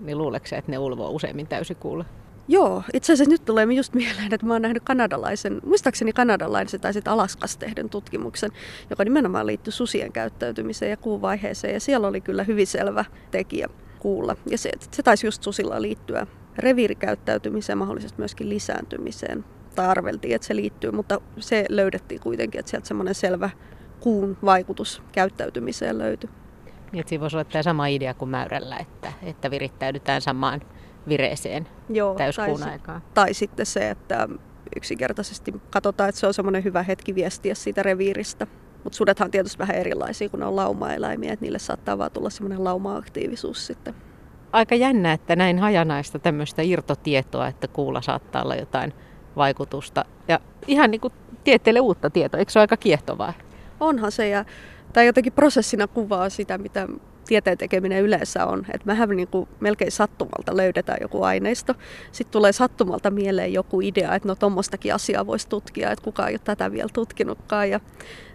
niin 0.00 0.18
luuleeko 0.18 0.46
että 0.52 0.70
ne 0.70 0.78
ulvoo 0.78 1.10
useimmin 1.10 1.46
täysikuulla? 1.46 2.04
Joo, 2.50 2.82
itse 2.94 3.12
asiassa 3.12 3.30
nyt 3.30 3.44
tulee 3.44 3.64
just 3.64 3.94
mieleen, 3.94 4.34
että 4.34 4.46
mä 4.46 4.52
oon 4.52 4.62
nähnyt 4.62 4.82
kanadalaisen, 4.82 5.60
muistaakseni 5.66 6.12
kanadalaisen 6.12 6.80
tai 6.80 6.92
sitten 6.92 7.12
Alaskas 7.12 7.56
tehden 7.56 7.88
tutkimuksen, 7.88 8.50
joka 8.90 9.04
nimenomaan 9.04 9.46
liittyy 9.46 9.72
susien 9.72 10.12
käyttäytymiseen 10.12 10.90
ja 10.90 10.96
kuuvaiheeseen. 10.96 11.74
Ja 11.74 11.80
siellä 11.80 12.08
oli 12.08 12.20
kyllä 12.20 12.44
hyvin 12.44 12.66
selvä 12.66 13.04
tekijä 13.30 13.68
kuulla. 13.98 14.36
Ja 14.50 14.58
se, 14.58 14.70
se 14.90 15.02
taisi 15.02 15.26
just 15.26 15.42
susilla 15.42 15.82
liittyä 15.82 16.26
reviirikäyttäytymiseen, 16.58 17.78
mahdollisesti 17.78 18.18
myöskin 18.18 18.48
lisääntymiseen. 18.48 19.44
Tai 19.74 19.86
arveltiin, 19.86 20.34
että 20.34 20.46
se 20.46 20.56
liittyy, 20.56 20.90
mutta 20.90 21.20
se 21.38 21.64
löydettiin 21.68 22.20
kuitenkin, 22.20 22.58
että 22.58 22.70
sieltä 22.70 22.88
semmoinen 22.88 23.14
selvä 23.14 23.50
kuun 24.00 24.36
vaikutus 24.44 25.02
käyttäytymiseen 25.12 25.98
löytyi. 25.98 26.30
Niin, 26.92 27.04
siinä 27.08 27.20
voisi 27.20 27.36
olla 27.36 27.44
tämä 27.44 27.62
sama 27.62 27.86
idea 27.86 28.14
kuin 28.14 28.28
mäyrällä, 28.28 28.76
että, 28.76 29.12
että 29.22 29.50
virittäydytään 29.50 30.20
samaan 30.20 30.60
vireeseen 31.08 31.68
Joo, 31.88 32.14
täyskuun 32.14 32.60
tai, 32.60 32.72
aikaa. 32.72 33.00
Tai 33.14 33.34
sitten 33.34 33.66
se, 33.66 33.90
että 33.90 34.28
yksinkertaisesti 34.76 35.54
katsotaan, 35.70 36.08
että 36.08 36.20
se 36.20 36.26
on 36.26 36.34
semmoinen 36.34 36.64
hyvä 36.64 36.82
hetki 36.82 37.14
viestiä 37.14 37.54
siitä 37.54 37.82
reviiristä. 37.82 38.46
Mutta 38.84 38.96
sudethan 38.96 39.26
on 39.26 39.30
tietysti 39.30 39.58
vähän 39.58 39.76
erilaisia, 39.76 40.28
kun 40.28 40.40
ne 40.40 40.46
on 40.46 40.56
laumaeläimiä, 40.56 41.32
että 41.32 41.44
niille 41.44 41.58
saattaa 41.58 41.98
vaan 41.98 42.10
tulla 42.10 42.30
semmoinen 42.30 42.64
lauma-aktiivisuus 42.64 43.66
sitten. 43.66 43.94
Aika 44.52 44.74
jännä, 44.74 45.12
että 45.12 45.36
näin 45.36 45.58
hajanaista 45.58 46.18
tämmöistä 46.18 46.62
irtotietoa, 46.62 47.48
että 47.48 47.68
kuulla 47.68 48.00
saattaa 48.00 48.42
olla 48.42 48.54
jotain 48.54 48.92
vaikutusta. 49.36 50.04
Ja 50.28 50.40
ihan 50.66 50.90
niin 50.90 51.00
kuin 51.00 51.12
tieteelle 51.44 51.80
uutta 51.80 52.10
tietoa, 52.10 52.38
eikö 52.38 52.52
se 52.52 52.58
ole 52.58 52.62
aika 52.62 52.76
kiehtovaa? 52.76 53.32
Onhan 53.80 54.12
se 54.12 54.28
ja 54.28 54.44
tämä 54.92 55.04
jotenkin 55.04 55.32
prosessina 55.32 55.86
kuvaa 55.86 56.28
sitä, 56.28 56.58
mitä 56.58 56.88
tieteen 57.26 57.58
tekeminen 57.58 58.02
yleensä 58.02 58.46
on. 58.46 58.58
Että 58.58 58.86
mehän 58.86 59.08
niin 59.08 59.28
kuin 59.28 59.48
melkein 59.60 59.92
sattumalta 59.92 60.56
löydetään 60.56 60.98
joku 61.00 61.22
aineisto. 61.22 61.74
Sitten 62.12 62.32
tulee 62.32 62.52
sattumalta 62.52 63.10
mieleen 63.10 63.52
joku 63.52 63.80
idea, 63.80 64.14
että 64.14 64.28
no 64.28 64.34
tuommoistakin 64.34 64.94
asiaa 64.94 65.26
voisi 65.26 65.48
tutkia, 65.48 65.90
että 65.90 66.04
kukaan 66.04 66.28
ei 66.28 66.34
ole 66.34 66.40
tätä 66.44 66.72
vielä 66.72 66.88
tutkinutkaan. 66.92 67.70
Ja 67.70 67.80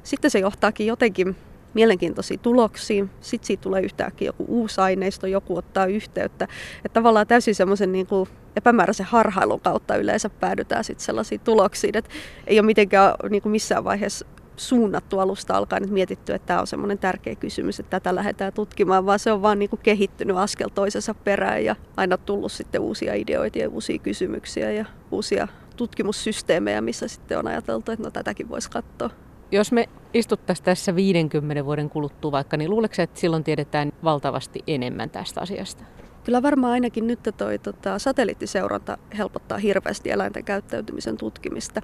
sitten 0.04 0.32
se 0.32 0.40
johtaakin 0.40 0.88
jotenkin 0.88 1.36
mielenkiintoisiin 1.74 2.40
tuloksiin. 2.40 3.10
Sitten 3.22 3.48
siitä 3.48 3.62
tulee 3.62 3.82
yhtäkkiä 3.82 4.26
joku 4.26 4.46
uusi 4.48 4.82
aineisto, 4.82 5.28
joku 5.28 5.58
ottaa 5.58 5.86
yhteyttä. 5.86 6.48
Että 6.86 6.94
tavallaan 6.94 7.28
täysin 7.28 7.56
semmoisen 7.56 7.92
niin 7.92 8.08
epämääräisen 8.56 9.06
harhailun 9.06 9.62
kautta 9.62 9.96
yleensä 9.96 10.30
päädytään 10.30 10.84
sitten 10.84 11.06
sellaisiin 11.06 11.42
tuloksiin, 11.42 11.98
että 11.98 12.12
ei 12.48 12.60
ole 12.60 12.66
mitenkään 12.66 13.14
niin 13.30 13.42
kuin 13.42 13.52
missään 13.52 13.84
vaiheessa 13.84 14.26
suunnattu 14.58 15.20
alusta 15.20 15.58
alkaen, 15.58 15.84
että 15.84 15.94
mietitty, 15.94 16.34
että 16.34 16.46
tämä 16.48 16.60
on 16.60 16.68
semmoinen 16.68 16.98
tärkeä 16.98 17.36
kysymys, 17.36 17.80
että 17.80 18.00
tätä 18.00 18.16
lähdetään 18.16 18.54
tutkimaan, 18.54 19.06
vaan 19.06 19.20
se 19.20 19.32
on 19.32 19.42
vaan 19.42 19.60
niin 19.60 19.70
kuin 19.70 19.80
kehittynyt 19.84 20.38
askel 20.38 20.70
toisensa 20.76 21.14
perään 21.14 21.66
ja 21.66 21.76
aina 21.98 22.18
tullut 22.18 22.52
sitten 22.52 22.82
uusia 22.82 23.14
ideoita 23.14 23.60
ja 23.60 23.70
uusia 23.70 23.98
kysymyksiä 23.98 24.72
ja 24.72 24.86
uusia 25.12 25.48
tutkimussysteemejä, 25.76 26.82
missä 26.82 27.08
sitten 27.08 27.40
on 27.40 27.48
ajateltu, 27.48 27.92
että 27.92 28.06
no 28.06 28.12
tätäkin 28.12 28.50
voisi 28.50 28.72
katsoa. 28.72 29.10
Jos 29.52 29.72
me 29.72 29.90
istuttaisiin 30.14 30.66
tässä 30.66 30.96
50 30.96 31.66
vuoden 31.66 31.90
kuluttua 31.90 32.32
vaikka, 32.32 32.58
niin 32.58 32.70
luuleeko 32.70 32.96
että 32.98 33.20
silloin 33.20 33.44
tiedetään 33.44 33.92
valtavasti 34.04 34.60
enemmän 34.68 35.10
tästä 35.10 35.42
asiasta? 35.42 35.84
Kyllä 36.24 36.42
varmaan 36.42 36.74
ainakin 36.74 37.08
nyt 37.08 37.20
toi 37.38 37.60
tota, 37.60 38.00
satelliittiseuranta 38.00 38.98
helpottaa 39.18 39.58
hirveästi 39.58 40.12
eläinten 40.12 40.44
käyttäytymisen 40.44 41.18
tutkimista. 41.18 41.82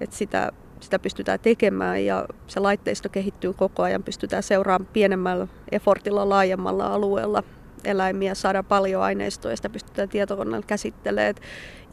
että 0.00 0.16
sitä 0.16 0.52
sitä 0.82 0.98
pystytään 0.98 1.40
tekemään 1.40 2.04
ja 2.04 2.26
se 2.46 2.60
laitteisto 2.60 3.08
kehittyy 3.08 3.52
koko 3.52 3.82
ajan. 3.82 4.02
Pystytään 4.02 4.42
seuraamaan 4.42 4.88
pienemmällä 4.92 5.46
effortilla 5.72 6.28
laajemmalla 6.28 6.86
alueella 6.86 7.42
eläimiä, 7.84 8.34
saada 8.34 8.62
paljon 8.62 9.02
aineistoa 9.02 9.50
ja 9.50 9.56
sitä 9.56 9.68
pystytään 9.68 10.08
tietokoneella 10.08 10.66
käsittelemään. 10.66 11.34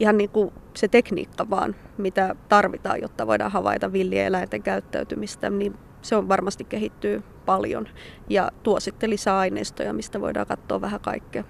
Ihan 0.00 0.18
niin 0.18 0.30
kuin 0.30 0.52
se 0.74 0.88
tekniikka 0.88 1.50
vaan, 1.50 1.76
mitä 1.98 2.36
tarvitaan, 2.48 3.00
jotta 3.02 3.26
voidaan 3.26 3.52
havaita 3.52 3.92
villien 3.92 4.26
eläinten 4.26 4.62
käyttäytymistä, 4.62 5.50
niin 5.50 5.76
se 6.02 6.16
on 6.16 6.28
varmasti 6.28 6.64
kehittyy 6.64 7.22
paljon 7.46 7.88
ja 8.28 8.50
tuo 8.62 8.80
sitten 8.80 9.10
lisää 9.10 9.38
aineistoja, 9.38 9.92
mistä 9.92 10.20
voidaan 10.20 10.46
katsoa 10.46 10.80
vähän 10.80 11.00
kaikkea. 11.00 11.44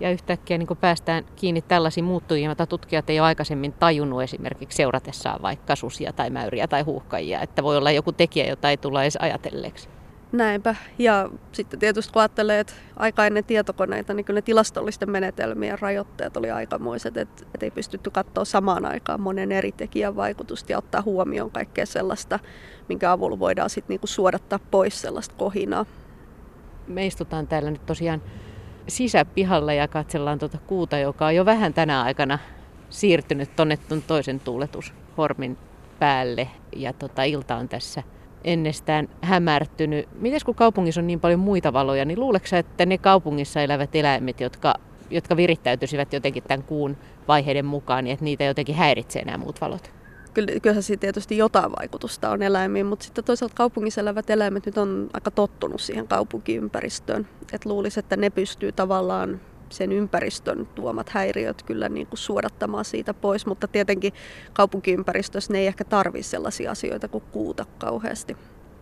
Ja 0.00 0.10
yhtäkkiä 0.10 0.58
niin 0.58 0.68
päästään 0.80 1.24
kiinni 1.36 1.62
tällaisiin 1.62 2.04
muuttujiin, 2.04 2.46
joita 2.46 2.66
tutkijat 2.66 3.10
ei 3.10 3.20
ole 3.20 3.26
aikaisemmin 3.26 3.72
tajunnut 3.72 4.22
esimerkiksi 4.22 4.76
seuratessaan 4.76 5.42
vaikka 5.42 5.76
susia 5.76 6.12
tai 6.12 6.30
mäyriä 6.30 6.68
tai 6.68 6.82
huuhkajia. 6.82 7.40
Että 7.40 7.62
voi 7.62 7.76
olla 7.76 7.90
joku 7.90 8.12
tekijä, 8.12 8.46
jota 8.46 8.70
ei 8.70 8.76
tulla 8.76 9.02
edes 9.02 9.16
ajatelleeksi. 9.16 9.88
Näinpä. 10.32 10.74
Ja 10.98 11.30
sitten 11.52 11.80
tietysti 11.80 12.12
kun 12.12 12.22
ajattelee, 12.22 12.60
että 12.60 12.72
aika 12.96 13.26
ennen 13.26 13.44
tietokoneita, 13.44 14.14
niin 14.14 14.24
kyllä 14.24 14.38
ne 14.38 14.42
tilastollisten 14.42 15.10
menetelmien 15.10 15.78
rajoitteet 15.78 16.36
oli 16.36 16.50
aikamoiset, 16.50 17.16
että, 17.16 17.44
että 17.54 17.66
ei 17.66 17.70
pystytty 17.70 18.10
katsoa 18.10 18.44
samaan 18.44 18.84
aikaan 18.84 19.20
monen 19.20 19.52
eri 19.52 19.72
tekijän 19.72 20.16
vaikutusta 20.16 20.72
ja 20.72 20.78
ottaa 20.78 21.02
huomioon 21.02 21.50
kaikkea 21.50 21.86
sellaista, 21.86 22.38
minkä 22.88 23.12
avulla 23.12 23.38
voidaan 23.38 23.70
sitten 23.70 23.88
niinku 23.88 24.06
suodattaa 24.06 24.58
pois 24.70 25.00
sellaista 25.00 25.34
kohinaa. 25.38 25.86
Me 26.86 27.06
istutaan 27.06 27.46
täällä 27.46 27.70
nyt 27.70 27.86
tosiaan 27.86 28.22
sisäpihalla 28.88 29.72
ja 29.72 29.88
katsellaan 29.88 30.38
tuota 30.38 30.58
kuuta, 30.66 30.98
joka 30.98 31.26
on 31.26 31.34
jo 31.34 31.44
vähän 31.44 31.74
tänä 31.74 32.02
aikana 32.02 32.38
siirtynyt 32.90 33.56
tuonne 33.56 33.78
toisen 34.06 34.40
tuuletushormin 34.40 35.58
päälle. 35.98 36.48
Ja 36.76 36.92
tota, 36.92 37.22
ilta 37.22 37.56
on 37.56 37.68
tässä 37.68 38.02
ennestään 38.44 39.08
hämärtynyt. 39.20 40.08
Miten 40.20 40.40
kun 40.44 40.54
kaupungissa 40.54 41.00
on 41.00 41.06
niin 41.06 41.20
paljon 41.20 41.40
muita 41.40 41.72
valoja, 41.72 42.04
niin 42.04 42.20
luuleeko 42.20 42.56
että 42.56 42.86
ne 42.86 42.98
kaupungissa 42.98 43.60
elävät 43.60 43.94
eläimet, 43.94 44.40
jotka, 44.40 44.74
jotka 45.10 45.36
virittäytyisivät 45.36 46.12
jotenkin 46.12 46.42
tämän 46.42 46.62
kuun 46.62 46.96
vaiheiden 47.28 47.64
mukaan, 47.64 48.04
niin 48.04 48.12
että 48.12 48.24
niitä 48.24 48.44
jotenkin 48.44 48.74
häiritsee 48.74 49.24
nämä 49.24 49.38
muut 49.38 49.60
valot? 49.60 49.95
Kyllä, 50.36 50.60
kyllähän 50.62 50.82
siitä 50.82 51.00
tietysti 51.00 51.36
jotain 51.36 51.72
vaikutusta 51.72 52.30
on 52.30 52.42
eläimiin, 52.42 52.86
mutta 52.86 53.04
sitten 53.04 53.24
toisaalta 53.24 53.54
kaupungissa 53.54 54.00
elävät 54.00 54.30
eläimet 54.30 54.66
nyt 54.66 54.78
on 54.78 55.10
aika 55.12 55.30
tottunut 55.30 55.80
siihen 55.80 56.08
kaupunkiympäristöön. 56.08 57.28
Et 57.52 57.66
luulisi, 57.66 58.00
että 58.00 58.16
ne 58.16 58.30
pystyy 58.30 58.72
tavallaan 58.72 59.40
sen 59.68 59.92
ympäristön 59.92 60.68
tuomat 60.74 61.08
häiriöt 61.08 61.62
kyllä 61.62 61.88
niin 61.88 62.06
kuin 62.06 62.18
suodattamaan 62.18 62.84
siitä 62.84 63.14
pois, 63.14 63.46
mutta 63.46 63.68
tietenkin 63.68 64.12
kaupunkiympäristössä 64.52 65.52
ne 65.52 65.58
ei 65.58 65.66
ehkä 65.66 65.84
tarvitse 65.84 66.30
sellaisia 66.30 66.70
asioita 66.70 67.08
kuin 67.08 67.24
kuuta 67.32 67.66
kauheasti. 67.78 68.36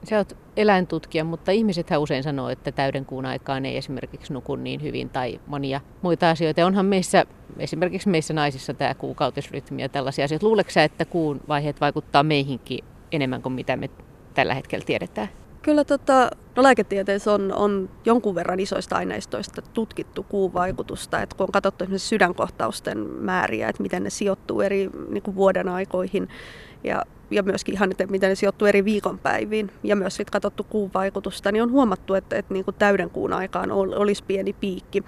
Sä 0.07 0.17
oot 0.17 0.37
eläintutkija, 0.57 1.25
mutta 1.25 1.51
ihmiset 1.51 1.87
usein 1.99 2.23
sanoo, 2.23 2.49
että 2.49 2.73
täyden 2.73 3.05
kuun 3.05 3.27
aikaan 3.27 3.67
ei 3.67 3.77
esimerkiksi 3.77 4.33
nuku 4.33 4.57
niin 4.57 4.83
hyvin 4.83 5.11
tai 5.11 5.41
monia 5.47 5.81
muita 6.03 6.31
asioita. 6.31 6.67
Onhan 6.67 6.87
meissä, 6.87 7.25
esimerkiksi 7.59 8.09
meissä 8.09 8.35
naisissa 8.35 8.75
tämä 8.75 8.95
kuukautisrytmi 8.95 9.83
ja 9.83 9.89
tällaisia 9.89 10.25
asioita. 10.25 10.47
Luuletko 10.47 10.73
sä, 10.73 10.85
että 10.85 11.05
kuun 11.05 11.41
vaiheet 11.49 11.81
vaikuttaa 11.81 12.23
meihinkin 12.23 12.85
enemmän 13.13 13.43
kuin 13.43 13.53
mitä 13.53 13.77
me 13.77 13.91
tällä 14.35 14.55
hetkellä 14.55 14.85
tiedetään? 14.85 15.29
Kyllä 15.63 15.85
tota, 15.85 16.31
no 16.57 16.63
lääketieteessä 16.63 17.33
on, 17.33 17.53
on 17.53 17.91
jonkun 18.05 18.35
verran 18.35 18.61
isoista 18.61 18.97
aineistoista 18.97 19.63
tutkittu 19.63 20.23
kuun 20.23 20.55
vaikutusta, 20.55 21.23
että 21.23 21.37
kun 21.37 21.45
on 21.45 21.53
katsottu 21.53 21.85
esimerkiksi 21.85 22.09
sydänkohtausten 22.09 22.99
määriä, 22.99 23.69
että 23.69 23.83
miten 23.83 24.03
ne 24.03 24.11
sijoittuu 24.11 24.61
eri 24.61 24.91
niin 25.09 25.23
kuin 25.23 25.35
vuoden 25.35 25.69
aikoihin 25.69 26.29
ja, 26.85 27.05
ja 27.31 27.43
myöskin 27.43 27.75
ihan, 27.75 27.91
että 27.91 28.07
miten 28.07 28.29
ne 28.29 28.35
sijoittuu 28.35 28.69
eri 28.69 28.85
viikonpäiviin 28.85 29.71
ja 29.83 29.97
myös 29.97 30.17
sitten 30.17 30.33
katsottu 30.33 30.65
kuun 30.65 30.91
vaikutusta, 30.95 31.53
niin 31.53 31.63
on 31.63 31.71
huomattu, 31.71 32.15
että, 32.15 32.37
että 32.37 32.55
niin 32.55 32.65
kuin 32.65 32.75
täyden 32.79 33.11
kuun 33.11 33.33
aikaan 33.33 33.73
olisi 33.73 34.25
pieni 34.25 34.53
piikki. 34.53 35.05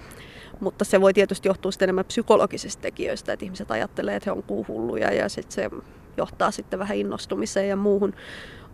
Mutta 0.61 0.85
se 0.85 1.01
voi 1.01 1.15
tietysti 1.15 1.49
johtua 1.49 1.73
sitten 1.73 1.87
enemmän 1.87 2.05
psykologisista 2.05 2.83
tekijöistä, 2.83 3.33
että 3.33 3.45
ihmiset 3.45 3.71
ajattelee, 3.71 4.17
että 4.17 4.31
he 4.31 4.37
on 4.37 4.43
kuuhulluja 4.43 5.13
ja 5.13 5.29
sitten 5.29 5.55
se 5.55 5.71
johtaa 6.17 6.51
sitten 6.51 6.79
vähän 6.79 6.97
innostumiseen 6.97 7.69
ja 7.69 7.77
muuhun. 7.77 8.15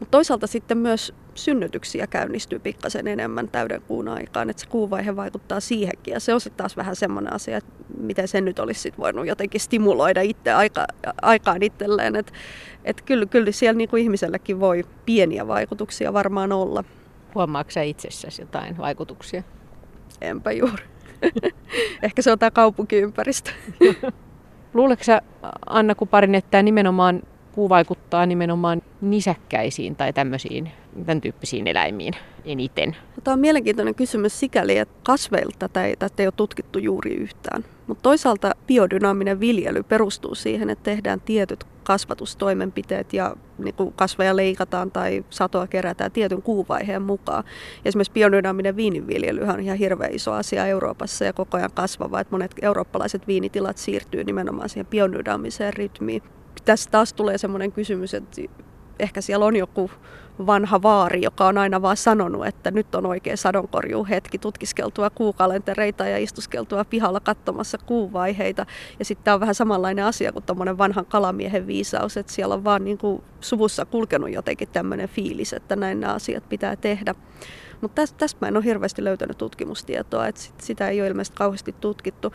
Mutta 0.02 0.10
toisaalta 0.10 0.46
sitten 0.46 0.78
myös 0.78 1.14
synnytyksiä 1.34 2.06
käynnistyy 2.06 2.58
pikkasen 2.58 3.08
enemmän 3.08 3.48
täyden 3.48 3.82
kuun 3.82 4.08
aikaan, 4.08 4.50
että 4.50 4.60
se 4.60 4.68
kuuvaihe 4.68 5.16
vaikuttaa 5.16 5.60
siihenkin. 5.60 6.12
Ja 6.12 6.20
se 6.20 6.34
on 6.34 6.40
sitten 6.40 6.56
taas 6.56 6.76
vähän 6.76 6.96
semmoinen 6.96 7.32
asia, 7.32 7.56
että 7.56 7.70
miten 7.98 8.28
sen 8.28 8.44
nyt 8.44 8.58
olisi 8.58 8.80
sit 8.80 8.98
voinut 8.98 9.26
jotenkin 9.26 9.60
stimuloida 9.60 10.20
itse 10.20 10.52
aika, 10.52 10.86
aikaan 11.22 11.62
itselleen. 11.62 12.16
Että 12.16 12.32
et 12.84 13.02
kyllä, 13.02 13.26
kyllä 13.26 13.52
siellä 13.52 13.78
niinku 13.78 13.96
ihmiselläkin 13.96 14.60
voi 14.60 14.84
pieniä 15.06 15.46
vaikutuksia 15.46 16.12
varmaan 16.12 16.52
olla. 16.52 16.84
Huomaatko 17.34 17.80
itsessäsi 17.84 18.42
jotain 18.42 18.78
vaikutuksia? 18.78 19.42
Enpä 20.20 20.52
juuri. 20.52 20.84
Ehkä 22.02 22.22
se 22.22 22.32
on 22.32 22.38
tämä 22.38 22.50
kaupunkiympäristö. 22.50 23.50
Luuletko 24.74 25.04
Anna 25.66 25.94
Kuparin, 25.94 26.34
että 26.34 26.62
nimenomaan 26.62 27.22
puu 27.54 27.68
vaikuttaa 27.68 28.26
nimenomaan 28.26 28.82
nisäkkäisiin 29.00 29.96
tai 29.96 30.12
tämmöisiin, 30.12 30.70
tämän 31.06 31.20
tyyppisiin 31.20 31.68
eläimiin 31.68 32.14
eniten? 32.44 32.96
Tämä 33.24 33.32
on 33.32 33.40
mielenkiintoinen 33.40 33.94
kysymys 33.94 34.40
sikäli, 34.40 34.78
että 34.78 34.94
kasveilta 35.02 35.58
tätä 35.58 35.84
ei, 35.84 35.96
tätä 35.96 36.22
ei 36.22 36.26
ole 36.26 36.32
tutkittu 36.36 36.78
juuri 36.78 37.14
yhtään. 37.14 37.64
Mutta 37.86 38.02
toisaalta 38.02 38.52
biodynaaminen 38.66 39.40
viljely 39.40 39.82
perustuu 39.82 40.34
siihen, 40.34 40.70
että 40.70 40.82
tehdään 40.82 41.20
tietyt 41.20 41.64
kasvatustoimenpiteet 41.84 43.12
ja 43.12 43.36
niin 43.58 43.74
kuin 43.74 43.92
kasveja 43.92 44.36
leikataan 44.36 44.90
tai 44.90 45.24
satoa 45.30 45.66
kerätään 45.66 46.12
tietyn 46.12 46.42
kuuvaiheen 46.42 47.02
mukaan. 47.02 47.44
Ja 47.84 47.88
esimerkiksi 47.88 48.12
biodynaaminen 48.12 48.76
viininviljely 48.76 49.42
on 49.42 49.60
ihan 49.60 49.78
hirveän 49.78 50.14
iso 50.14 50.32
asia 50.32 50.66
Euroopassa 50.66 51.24
ja 51.24 51.32
koko 51.32 51.56
ajan 51.56 51.70
kasvava, 51.74 52.20
että 52.20 52.34
monet 52.34 52.54
eurooppalaiset 52.62 53.26
viinitilat 53.26 53.78
siirtyy 53.78 54.24
nimenomaan 54.24 54.68
siihen 54.68 54.86
biodynaamiseen 54.86 55.74
rytmiin 55.74 56.22
tässä 56.64 56.90
taas 56.90 57.12
tulee 57.12 57.38
semmoinen 57.38 57.72
kysymys, 57.72 58.14
että 58.14 58.42
ehkä 58.98 59.20
siellä 59.20 59.46
on 59.46 59.56
joku 59.56 59.90
vanha 60.46 60.82
vaari, 60.82 61.22
joka 61.22 61.46
on 61.46 61.58
aina 61.58 61.82
vaan 61.82 61.96
sanonut, 61.96 62.46
että 62.46 62.70
nyt 62.70 62.94
on 62.94 63.06
oikein 63.06 63.36
sadonkorjuu 63.36 64.06
hetki 64.10 64.38
tutkiskeltua 64.38 65.10
kuukalentereita 65.10 66.06
ja 66.06 66.18
istuskeltua 66.18 66.84
pihalla 66.84 67.20
katsomassa 67.20 67.78
kuuvaiheita. 67.78 68.66
Ja 68.98 69.04
sitten 69.04 69.34
on 69.34 69.40
vähän 69.40 69.54
samanlainen 69.54 70.04
asia 70.04 70.32
kuin 70.32 70.44
tuommoinen 70.44 70.78
vanhan 70.78 71.06
kalamiehen 71.06 71.66
viisaus, 71.66 72.16
että 72.16 72.32
siellä 72.32 72.54
on 72.54 72.64
vaan 72.64 72.84
niin 72.84 72.98
kuin 72.98 73.22
suvussa 73.40 73.84
kulkenut 73.84 74.30
jotenkin 74.30 74.68
tämmöinen 74.68 75.08
fiilis, 75.08 75.52
että 75.52 75.76
näin 75.76 76.00
nämä 76.00 76.14
asiat 76.14 76.48
pitää 76.48 76.76
tehdä. 76.76 77.14
Mutta 77.82 77.94
tästä, 77.94 78.18
tästä 78.18 78.38
mä 78.40 78.48
en 78.48 78.56
ole 78.56 78.64
hirveästi 78.64 79.04
löytänyt 79.04 79.38
tutkimustietoa, 79.38 80.26
että 80.26 80.40
sit, 80.40 80.60
sitä 80.60 80.88
ei 80.88 81.00
ole 81.00 81.08
ilmeisesti 81.08 81.36
kauheasti 81.36 81.74
tutkittu. 81.80 82.32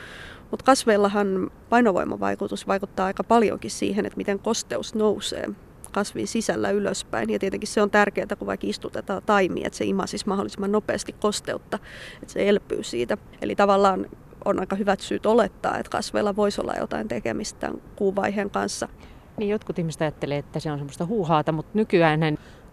Mutta 0.51 0.65
kasveillahan 0.65 1.51
painovoimavaikutus 1.69 2.67
vaikuttaa 2.67 3.05
aika 3.05 3.23
paljonkin 3.23 3.71
siihen, 3.71 4.05
että 4.05 4.17
miten 4.17 4.39
kosteus 4.39 4.95
nousee 4.95 5.49
kasvin 5.91 6.27
sisällä 6.27 6.71
ylöspäin. 6.71 7.29
Ja 7.29 7.39
tietenkin 7.39 7.67
se 7.67 7.81
on 7.81 7.91
tärkeää, 7.91 8.35
kun 8.39 8.47
vaikka 8.47 8.67
istutetaan 8.67 9.21
taimia, 9.25 9.67
että 9.67 9.77
se 9.77 9.85
imasisi 9.85 10.27
mahdollisimman 10.27 10.71
nopeasti 10.71 11.13
kosteutta, 11.13 11.79
että 12.21 12.33
se 12.33 12.49
elpyy 12.49 12.83
siitä. 12.83 13.17
Eli 13.41 13.55
tavallaan 13.55 14.05
on 14.45 14.59
aika 14.59 14.75
hyvät 14.75 14.99
syyt 14.99 15.25
olettaa, 15.25 15.77
että 15.77 15.89
kasveilla 15.89 16.35
voisi 16.35 16.61
olla 16.61 16.73
jotain 16.79 17.07
tekemistä 17.07 17.59
tämän 17.59 17.81
kuuvaiheen 17.95 18.49
kanssa. 18.49 18.89
Niin 19.37 19.49
jotkut 19.49 19.79
ihmiset 19.79 20.01
ajattelee, 20.01 20.37
että 20.37 20.59
se 20.59 20.71
on 20.71 20.77
semmoista 20.77 21.05
huuhaata, 21.05 21.51
mutta 21.51 21.71
nykyään 21.73 22.19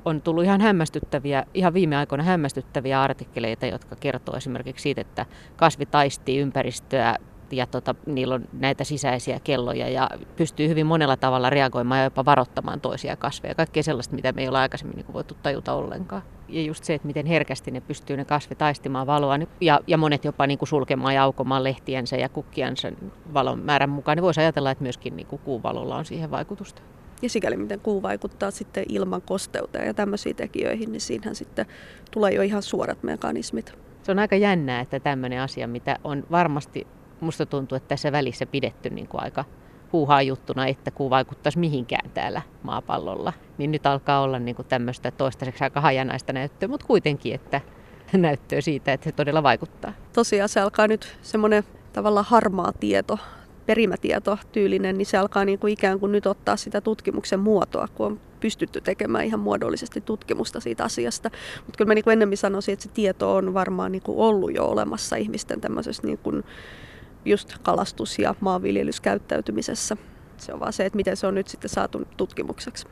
on 0.05 0.23
tullut 0.23 0.45
ihan 0.45 0.61
hämmästyttäviä, 0.61 1.45
ihan 1.55 1.75
viime 1.75 1.97
aikoina 1.97 2.25
hämmästyttäviä 2.25 3.03
artikkeleita, 3.03 3.67
jotka 3.67 3.97
kertoo 3.97 4.37
esimerkiksi 4.37 4.83
siitä, 4.83 5.01
että 5.01 5.27
kasvi 5.57 5.87
taistii 5.87 6.39
ympäristöä 6.39 7.19
ja 7.53 7.67
tota, 7.67 7.95
niillä 8.07 8.35
on 8.35 8.45
näitä 8.53 8.85
sisäisiä 8.85 9.41
kelloja 9.45 9.89
ja 9.89 10.11
pystyy 10.37 10.69
hyvin 10.69 10.87
monella 10.87 11.17
tavalla 11.17 11.51
reagoimaan 11.51 11.99
ja 11.99 12.05
jopa 12.05 12.25
varoittamaan 12.25 12.81
toisia 12.81 13.17
kasveja. 13.17 13.55
Kaikkea 13.55 13.83
sellaista, 13.83 14.15
mitä 14.15 14.33
me 14.33 14.43
ei 14.43 14.49
ole 14.49 14.59
aikaisemmin 14.59 14.97
niin 14.97 15.13
voitu 15.13 15.37
tajuta 15.43 15.73
ollenkaan. 15.73 16.23
Ja 16.49 16.63
just 16.63 16.85
se, 16.85 16.95
että 16.95 17.07
miten 17.07 17.27
herkästi 17.27 17.71
ne 17.71 17.81
pystyy 17.81 18.17
ne 18.17 18.25
kasvit 18.25 18.59
taistimaan 18.59 19.07
valoa 19.07 19.39
ja, 19.61 19.81
ja 19.87 19.99
monet 19.99 20.25
jopa 20.25 20.47
niin 20.47 20.59
kuin 20.59 20.69
sulkemaan 20.69 21.15
ja 21.15 21.23
aukomaan 21.23 21.65
lehtiensä 21.65 22.17
ja 22.17 22.29
kukkiansa 22.29 22.89
valon 23.35 23.59
määrän 23.59 23.91
mukaan, 23.91 24.17
niin 24.17 24.23
voisi 24.23 24.41
ajatella, 24.41 24.71
että 24.71 24.83
myöskin 24.83 25.17
niin 25.17 25.27
kuin 25.27 25.43
kuun 25.45 25.63
valolla 25.63 25.97
on 25.97 26.05
siihen 26.05 26.31
vaikutusta. 26.31 26.83
Ja 27.25 27.31
sikäli 27.31 27.57
miten 27.57 27.81
kuu 27.81 28.03
vaikuttaa 28.03 28.51
sitten 28.51 28.85
ilman 28.89 29.23
kosteuteen 29.23 29.87
ja 29.87 29.95
tämmöisiin 29.95 30.37
tekijöihin, 30.37 30.93
niin 30.93 31.01
siinähän 31.01 31.35
sitten 31.35 31.67
tulee 32.11 32.33
jo 32.33 32.43
ihan 32.43 32.63
suorat 32.63 33.03
mekanismit. 33.03 33.73
Se 34.03 34.13
on 34.13 34.19
aika 34.19 34.37
jännää, 34.37 34.81
että 34.81 35.01
tämmöinen 35.01 35.41
asia, 35.41 35.69
mitä 35.69 35.99
on 36.05 36.25
varmasti 36.31 36.87
musta 37.21 37.47
tuntuu, 37.47 37.77
että 37.77 37.89
tässä 37.89 38.13
välissä 38.13 38.47
pidetty 38.47 38.91
niin 38.91 39.09
kuin 39.09 39.23
aika 39.23 39.45
huuhaa 39.93 40.23
juttuna, 40.23 40.67
että 40.67 40.91
kuu 40.91 41.11
vaikuttaisi 41.11 41.59
mihinkään 41.59 42.11
täällä 42.11 42.43
maapallolla. 42.63 43.33
Niin 43.59 43.73
nyt 43.73 43.87
alkaa 43.87 44.21
olla 44.21 44.39
niin 44.39 44.57
kuin 44.57 44.69
tämmöistä 44.69 45.11
toistaiseksi 45.11 45.65
aika 45.65 45.81
hajanaista 45.81 46.33
näyttöä, 46.33 46.69
mutta 46.69 46.87
kuitenkin, 46.87 47.35
että 47.35 47.61
näyttöä 48.13 48.61
siitä, 48.61 48.93
että 48.93 49.05
se 49.05 49.13
todella 49.13 49.43
vaikuttaa. 49.43 49.93
Tosiaan 50.13 50.49
se 50.49 50.61
alkaa 50.61 50.89
nyt 50.89 51.17
semmoinen 51.23 51.65
tavallaan 51.93 52.27
harmaa 52.29 52.73
tieto, 52.73 53.19
perimätieto 53.67 54.39
tyylinen, 54.53 54.99
niin 54.99 55.07
se 55.07 55.19
alkaa 55.19 55.45
niin 55.45 55.59
kuin 55.59 55.73
ikään 55.73 56.01
kuin 56.01 56.13
nyt 56.13 56.27
ottaa 56.27 56.57
sitä 56.57 56.81
tutkimuksen 56.81 57.41
muotoa, 57.41 57.89
kun 57.95 58.07
on 58.07 58.21
pystytty 58.41 58.81
tekemään 58.81 59.25
ihan 59.25 59.41
muodollisesti 59.41 60.01
tutkimusta 60.01 60.61
siitä 60.61 60.85
asiasta. 60.85 61.31
Mutta 61.57 61.79
kyllä 61.79 61.89
mä 61.89 61.95
niin 61.95 62.05
kuin 62.05 62.13
ennemmin 62.13 62.39
sanoisin, 62.39 62.73
että 62.73 62.83
se 62.83 62.91
tieto 62.95 63.35
on 63.35 63.55
varmaan 63.55 63.93
niin 63.93 64.03
kuin 64.03 64.19
ollut 64.19 64.55
jo 64.55 64.65
olemassa 64.65 65.17
ihmisten 65.17 65.61
tämmöisessä 65.61 66.03
niin 66.07 66.19
kuin 66.19 66.45
just 67.25 67.59
kalastus- 67.63 68.19
ja 68.19 68.35
maanviljelyskäyttäytymisessä. 68.41 69.97
Se 70.37 70.53
on 70.53 70.61
vaan 70.61 70.73
se, 70.73 70.87
että 70.87 70.97
miten 70.97 71.17
se 71.17 71.27
on 71.27 71.35
nyt 71.35 71.49
sitten 71.49 71.71
saatu 71.71 72.03
tutkimukseksi. 72.17 72.87